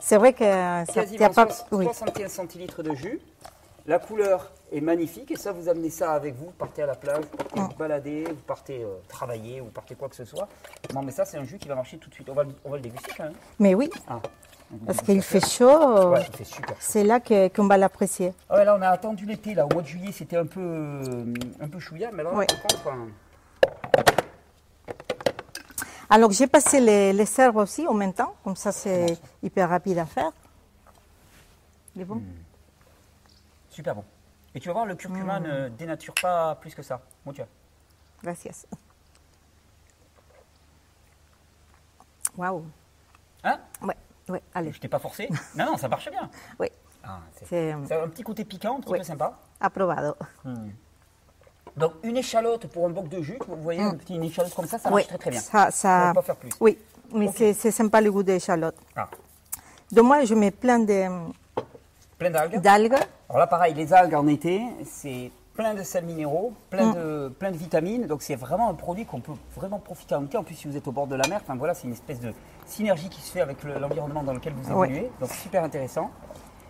C'est 0.00 0.16
vrai 0.16 0.32
que 0.32 0.44
ça 0.44 0.84
quasiment 0.94 1.18
tient 1.18 1.30
pas. 1.30 1.50
soix- 1.50 1.66
Oui. 1.72 1.84
75 1.86 2.30
centilitres 2.30 2.82
de 2.82 2.94
jus. 2.94 3.20
La 3.86 3.98
couleur 3.98 4.52
est 4.72 4.80
magnifique 4.80 5.30
et 5.30 5.36
ça, 5.36 5.52
vous 5.52 5.68
amenez 5.68 5.90
ça 5.90 6.12
avec 6.12 6.34
vous. 6.36 6.46
Vous 6.46 6.50
partez 6.52 6.82
à 6.82 6.86
la 6.86 6.94
plage, 6.94 7.24
vous 7.24 7.36
partez 7.36 7.60
vous 7.60 7.78
balader, 7.78 8.24
vous 8.28 8.34
partez 8.46 8.82
euh, 8.84 8.96
travailler, 9.08 9.60
vous 9.60 9.70
partez 9.70 9.94
quoi 9.94 10.08
que 10.08 10.14
ce 10.16 10.24
soit. 10.24 10.48
Non, 10.94 11.02
mais 11.02 11.12
ça, 11.12 11.24
c'est 11.24 11.38
un 11.38 11.44
jus 11.44 11.58
qui 11.58 11.66
va 11.68 11.74
marcher 11.74 11.98
tout 11.98 12.08
de 12.08 12.14
suite. 12.14 12.28
On 12.30 12.34
va, 12.34 12.44
le- 12.44 12.54
on 12.64 12.70
va 12.70 12.76
le 12.76 12.82
déguster 12.82 13.10
quand 13.16 13.24
même. 13.24 13.32
Mais 13.58 13.74
oui, 13.74 13.90
Ah. 14.06 14.20
parce 14.86 15.00
qu'il 15.00 15.22
fait 15.22 15.44
chaud. 15.44 16.10
Ouais, 16.10 16.24
il 16.30 16.36
fait 16.36 16.44
super 16.44 16.68
chaud. 16.70 16.74
C'est 16.78 17.04
là 17.04 17.20
que- 17.20 17.48
qu'on 17.48 17.66
va 17.66 17.78
l'apprécier. 17.78 18.32
Ah 18.48 18.56
ouais, 18.56 18.64
là, 18.64 18.76
on 18.78 18.82
a 18.82 18.88
attendu 18.88 19.24
l'été. 19.26 19.54
Là, 19.54 19.66
au 19.66 19.70
mois 19.72 19.82
de 19.82 19.88
juillet, 19.88 20.12
c'était 20.12 20.36
un 20.36 20.46
peu, 20.46 20.60
euh, 20.60 21.34
un 21.60 21.68
peu 21.68 21.78
chouillard, 21.80 22.12
mais 22.12 22.22
là, 22.22 22.32
Ouais. 22.34 22.46
hein, 22.86 23.08
Alors 26.12 26.32
j'ai 26.32 26.48
passé 26.48 26.80
les, 26.80 27.12
les 27.12 27.26
aussi 27.54 27.86
en 27.86 27.94
même 27.94 28.12
temps, 28.12 28.34
comme 28.42 28.56
ça 28.56 28.72
c'est 28.72 29.16
hyper 29.44 29.68
rapide 29.68 29.98
à 29.98 30.06
faire. 30.06 30.32
Il 31.94 32.02
est 32.02 32.04
bon? 32.04 32.20
Super 33.80 33.94
bon. 33.94 34.04
Et 34.54 34.60
tu 34.60 34.68
vas 34.68 34.74
voir, 34.74 34.84
le 34.86 34.94
curcuma 34.94 35.40
ne 35.40 35.68
dénature 35.70 36.12
pas 36.20 36.54
plus 36.56 36.74
que 36.74 36.82
ça. 36.82 37.00
Bon, 37.24 37.32
tiens. 37.32 37.46
Gracias. 38.22 38.66
Waouh. 42.36 42.64
Hein? 43.44 43.58
Ouais, 43.82 43.96
ouais, 44.28 44.42
allez. 44.54 44.72
Je 44.72 44.80
t'ai 44.80 44.88
pas 44.88 44.98
forcé 44.98 45.28
Non, 45.56 45.64
non, 45.64 45.76
ça 45.78 45.88
marche 45.88 46.10
bien. 46.10 46.28
Oui, 46.58 46.68
Ah, 47.02 47.20
c'est 47.38 47.46
c'est 47.48 47.72
un 47.72 48.08
petit 48.08 48.22
côté 48.22 48.44
piquant, 48.44 48.76
un 48.76 48.80
petit 48.80 48.92
Oui. 48.92 48.98
peu 48.98 49.04
sympa. 49.04 49.38
approbado. 49.60 50.14
Donc, 51.76 51.92
une 52.02 52.18
échalote 52.18 52.66
pour 52.66 52.84
un 52.86 52.90
boc 52.90 53.08
de 53.08 53.22
jus, 53.22 53.38
vous 53.48 53.56
voyez, 53.62 53.80
une 53.80 53.96
petite 53.96 54.16
une 54.16 54.24
échalote 54.24 54.54
comme 54.54 54.66
ça, 54.66 54.78
ça 54.78 54.90
marche 54.90 55.06
très 55.06 55.16
très 55.18 55.30
bien. 55.30 55.40
Ça, 55.40 55.68
On 55.68 55.70
ça, 55.70 55.98
va 56.08 56.14
pas 56.14 56.22
faire 56.22 56.36
plus. 56.36 56.50
Oui, 56.60 56.76
mais 57.14 57.28
c'est- 57.32 57.70
sympa 57.70 58.00
le 58.02 58.12
goût 58.12 58.22
des 58.22 58.34
échalotes. 58.34 58.76
Ah, 58.94 59.08
Donc 59.90 60.04
moi, 60.06 60.24
je 60.24 60.34
mets 60.34 60.50
plein 60.50 60.80
de- 60.80 61.32
plein 62.18 62.30
d'algues. 62.30 62.60
d'algues. 62.60 62.98
Alors 63.30 63.38
là, 63.38 63.46
pareil, 63.46 63.74
les 63.74 63.92
algues 63.92 64.14
en 64.14 64.26
été, 64.26 64.60
c'est 64.84 65.30
plein 65.54 65.74
de 65.74 65.82
sels 65.84 66.04
minéraux, 66.04 66.52
plein, 66.68 66.86
Mm. 66.90 66.94
de, 66.94 67.28
plein 67.38 67.50
de 67.52 67.56
vitamines. 67.56 68.06
Donc, 68.06 68.22
c'est 68.22 68.34
vraiment 68.34 68.68
un 68.70 68.74
produit 68.74 69.04
qu'on 69.06 69.20
peut 69.20 69.32
vraiment 69.54 69.78
profiter 69.78 70.16
en 70.16 70.24
été. 70.24 70.36
En 70.36 70.42
plus, 70.42 70.56
si 70.56 70.66
vous 70.66 70.76
êtes 70.76 70.88
au 70.88 70.92
bord 70.92 71.06
de 71.06 71.14
la 71.14 71.26
mer, 71.28 71.40
enfin 71.42 71.54
voilà, 71.54 71.74
c'est 71.74 71.86
une 71.86 71.92
espèce 71.92 72.18
de 72.20 72.32
synergie 72.66 73.08
qui 73.08 73.20
se 73.20 73.30
fait 73.30 73.40
avec 73.40 73.62
le- 73.62 73.78
l'environnement 73.78 74.24
dans 74.24 74.32
lequel 74.34 74.52
vous 74.54 74.68
évoluez. 74.70 75.10
Donc, 75.20 75.30
super 75.30 75.62
intéressant. 75.62 76.10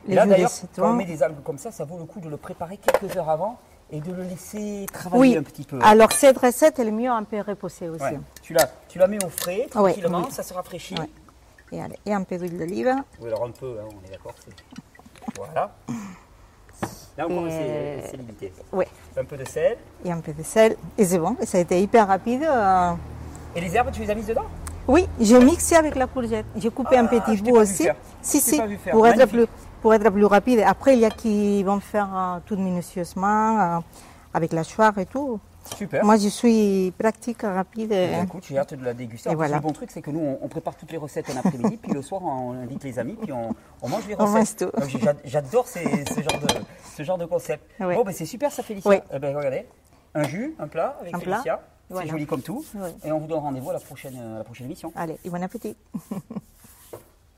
Et 0.07 0.11
Les 0.11 0.15
là, 0.17 0.27
d'ailleurs, 0.27 0.51
quand 0.77 0.83
on 0.83 0.93
met 0.95 1.05
des 1.07 1.23
algues 1.23 1.43
comme 1.43 1.59
ça, 1.59 1.71
ça 1.73 1.85
vaut 1.85 1.99
le 1.99 2.05
coup 2.05 2.21
de 2.21 2.29
le 2.29 2.37
préparer 2.37 2.77
quelques 2.79 3.17
heures 3.17 3.31
avant 3.31 3.59
et 3.91 4.01
de 4.01 4.13
le 4.13 4.23
laisser 4.23 4.85
travailler 4.93 5.21
Oui, 5.33 5.37
un 5.39 5.43
petit 5.43 5.65
peu. 5.65 5.79
alors 5.83 6.13
cette 6.13 6.39
recette, 6.39 6.79
elle 6.79 6.89
est 6.89 6.93
mieux 6.93 7.11
un 7.11 7.25
peu 7.25 7.41
reposée 7.41 7.89
aussi. 7.89 8.03
Ouais. 8.05 8.21
Tu, 8.43 8.53
la, 8.55 8.67
tu 8.89 8.99
la 8.99 9.07
mets 9.07 9.23
au 9.25 9.29
frais, 9.31 9.67
tranquillement, 9.71 10.25
oui. 10.27 10.31
ça 10.33 10.43
se 10.43 10.53
rafraîchit. 10.55 10.95
Ouais. 10.99 11.09
Et, 11.73 11.83
allez, 11.83 11.99
et 12.07 12.13
un 12.15 12.23
peu 12.23 12.37
d'huile 12.39 12.59
d'olive. 12.59 12.95
Oui, 13.21 13.29
alors 13.29 13.45
un 13.45 13.51
peu, 13.51 13.77
hein, 13.81 13.89
on 13.89 14.07
est 14.09 14.11
d'accord. 14.13 14.35
c'est- 14.45 15.37
Voilà. 15.37 15.71
Là 17.21 17.27
encore, 17.27 17.47
Et- 17.49 17.51
c'est 18.03 18.11
c'est 18.13 18.17
limité. 18.17 18.53
Oui, 18.73 18.87
Un 19.17 19.25
peu 19.25 19.37
de 19.37 19.45
sel. 19.45 19.77
et 20.07 20.11
un 20.11 20.21
peu 20.21 20.33
de 20.33 20.43
sel. 20.43 20.75
Et 20.97 21.05
c'est 21.05 21.19
bon, 21.19 21.37
et 21.41 21.45
ça 21.45 21.59
a 21.59 21.61
été 21.61 21.79
hyper 21.81 22.09
rapide. 22.09 22.43
euh. 22.45 22.93
Et 23.55 23.61
les 23.61 23.77
herbes, 23.77 23.91
tu 23.93 24.01
les 24.01 24.11
as 24.11 24.15
mises 24.15 24.27
dedans? 24.29 24.47
Oui, 24.89 25.07
j'ai 25.21 25.39
mixé 25.39 25.77
avec 25.77 25.97
la 25.97 26.07
courgette. 26.07 26.47
J'ai 26.57 26.71
coupé 26.71 26.97
Ah, 26.97 27.01
un 27.03 27.07
petit 27.07 27.37
je 27.37 27.43
t'ai 27.45 27.51
bout 27.51 27.59
aussi. 27.59 27.87
Si, 28.23 28.41
si, 28.41 28.59
pour 28.91 29.07
être, 29.07 29.27
plus, 29.29 29.47
pour 29.83 29.93
être 29.93 30.09
plus 30.11 30.25
rapide. 30.25 30.61
Après, 30.67 30.95
il 30.95 31.01
y 31.01 31.05
a 31.05 31.11
qui 31.11 31.63
vont 31.63 31.79
faire 31.81 32.09
euh, 32.17 32.39
tout 32.47 32.57
minutieusement, 32.57 33.77
euh, 33.77 33.79
avec 34.33 34.53
la 34.55 34.63
choire 34.63 34.97
et 34.99 35.05
tout. 35.07 35.39
Super. 35.77 36.03
Moi, 36.05 36.17
je 36.17 36.29
suis 36.29 36.93
pratique, 36.99 37.43
rapide. 37.43 37.93
Eh 37.93 38.09
bien, 38.09 38.23
écoute, 38.25 38.45
j'ai 38.49 38.59
hâte 38.59 38.73
de 38.75 38.83
la 38.85 38.95
déguster. 38.95 39.29
Et 39.29 39.33
En 39.33 39.37
voilà. 39.37 39.57
Le 39.57 39.63
bon 39.63 39.73
truc, 39.73 39.91
c'est 39.93 40.01
que 40.01 40.11
nous, 40.11 40.19
on, 40.21 40.39
on 40.43 40.49
prépare 40.49 40.75
toutes 40.75 40.91
les 40.91 40.97
recettes 40.99 41.31
un 41.31 41.37
après-midi, 41.39 41.77
puis 41.83 41.93
le 41.93 42.01
soir, 42.03 42.23
on 42.25 42.53
invite 42.55 42.83
les 42.83 42.99
amis, 42.99 43.17
puis 43.23 43.31
on, 43.33 43.55
on 43.83 43.89
mange 43.89 44.07
les 44.09 44.15
On 44.19 44.25
recettes. 44.25 44.63
mange 44.75 44.89
tout. 44.91 44.99
J'adore 45.25 45.69
ce, 45.69 45.79
genre 45.79 46.41
de, 46.41 46.49
ce 46.91 47.03
genre 47.03 47.19
de 47.19 47.25
concept. 47.27 47.65
Ouais. 47.81 47.95
Bon, 47.95 48.03
ben, 48.05 48.13
c'est 48.13 48.27
super 48.27 48.53
ça, 48.53 48.63
Félicia. 48.63 48.91
Oui. 48.91 48.97
Eh 49.13 49.19
ben, 49.19 49.37
regardez, 49.37 49.67
un 50.15 50.25
jus, 50.25 50.55
un 50.59 50.69
plat 50.69 50.97
avec 51.01 51.15
Un 51.15 51.19
plat. 51.19 51.37
Félicia. 51.37 51.61
C'est 51.89 51.95
Voilà. 51.95 52.11
joli 52.11 52.27
comme 52.27 52.43
tout. 52.43 52.65
Et 53.05 53.11
on 53.11 53.19
vous 53.19 53.27
donne 53.27 53.41
rendez-vous 53.41 53.71
à 53.71 53.73
la 53.73 53.81
prochaine, 53.81 54.17
à 54.17 54.39
la 54.39 54.45
prochaine 54.45 54.67
émission. 54.67 54.93
Allez, 54.95 55.19
et 55.25 55.31
bon 55.31 55.43
appétit. 55.43 55.77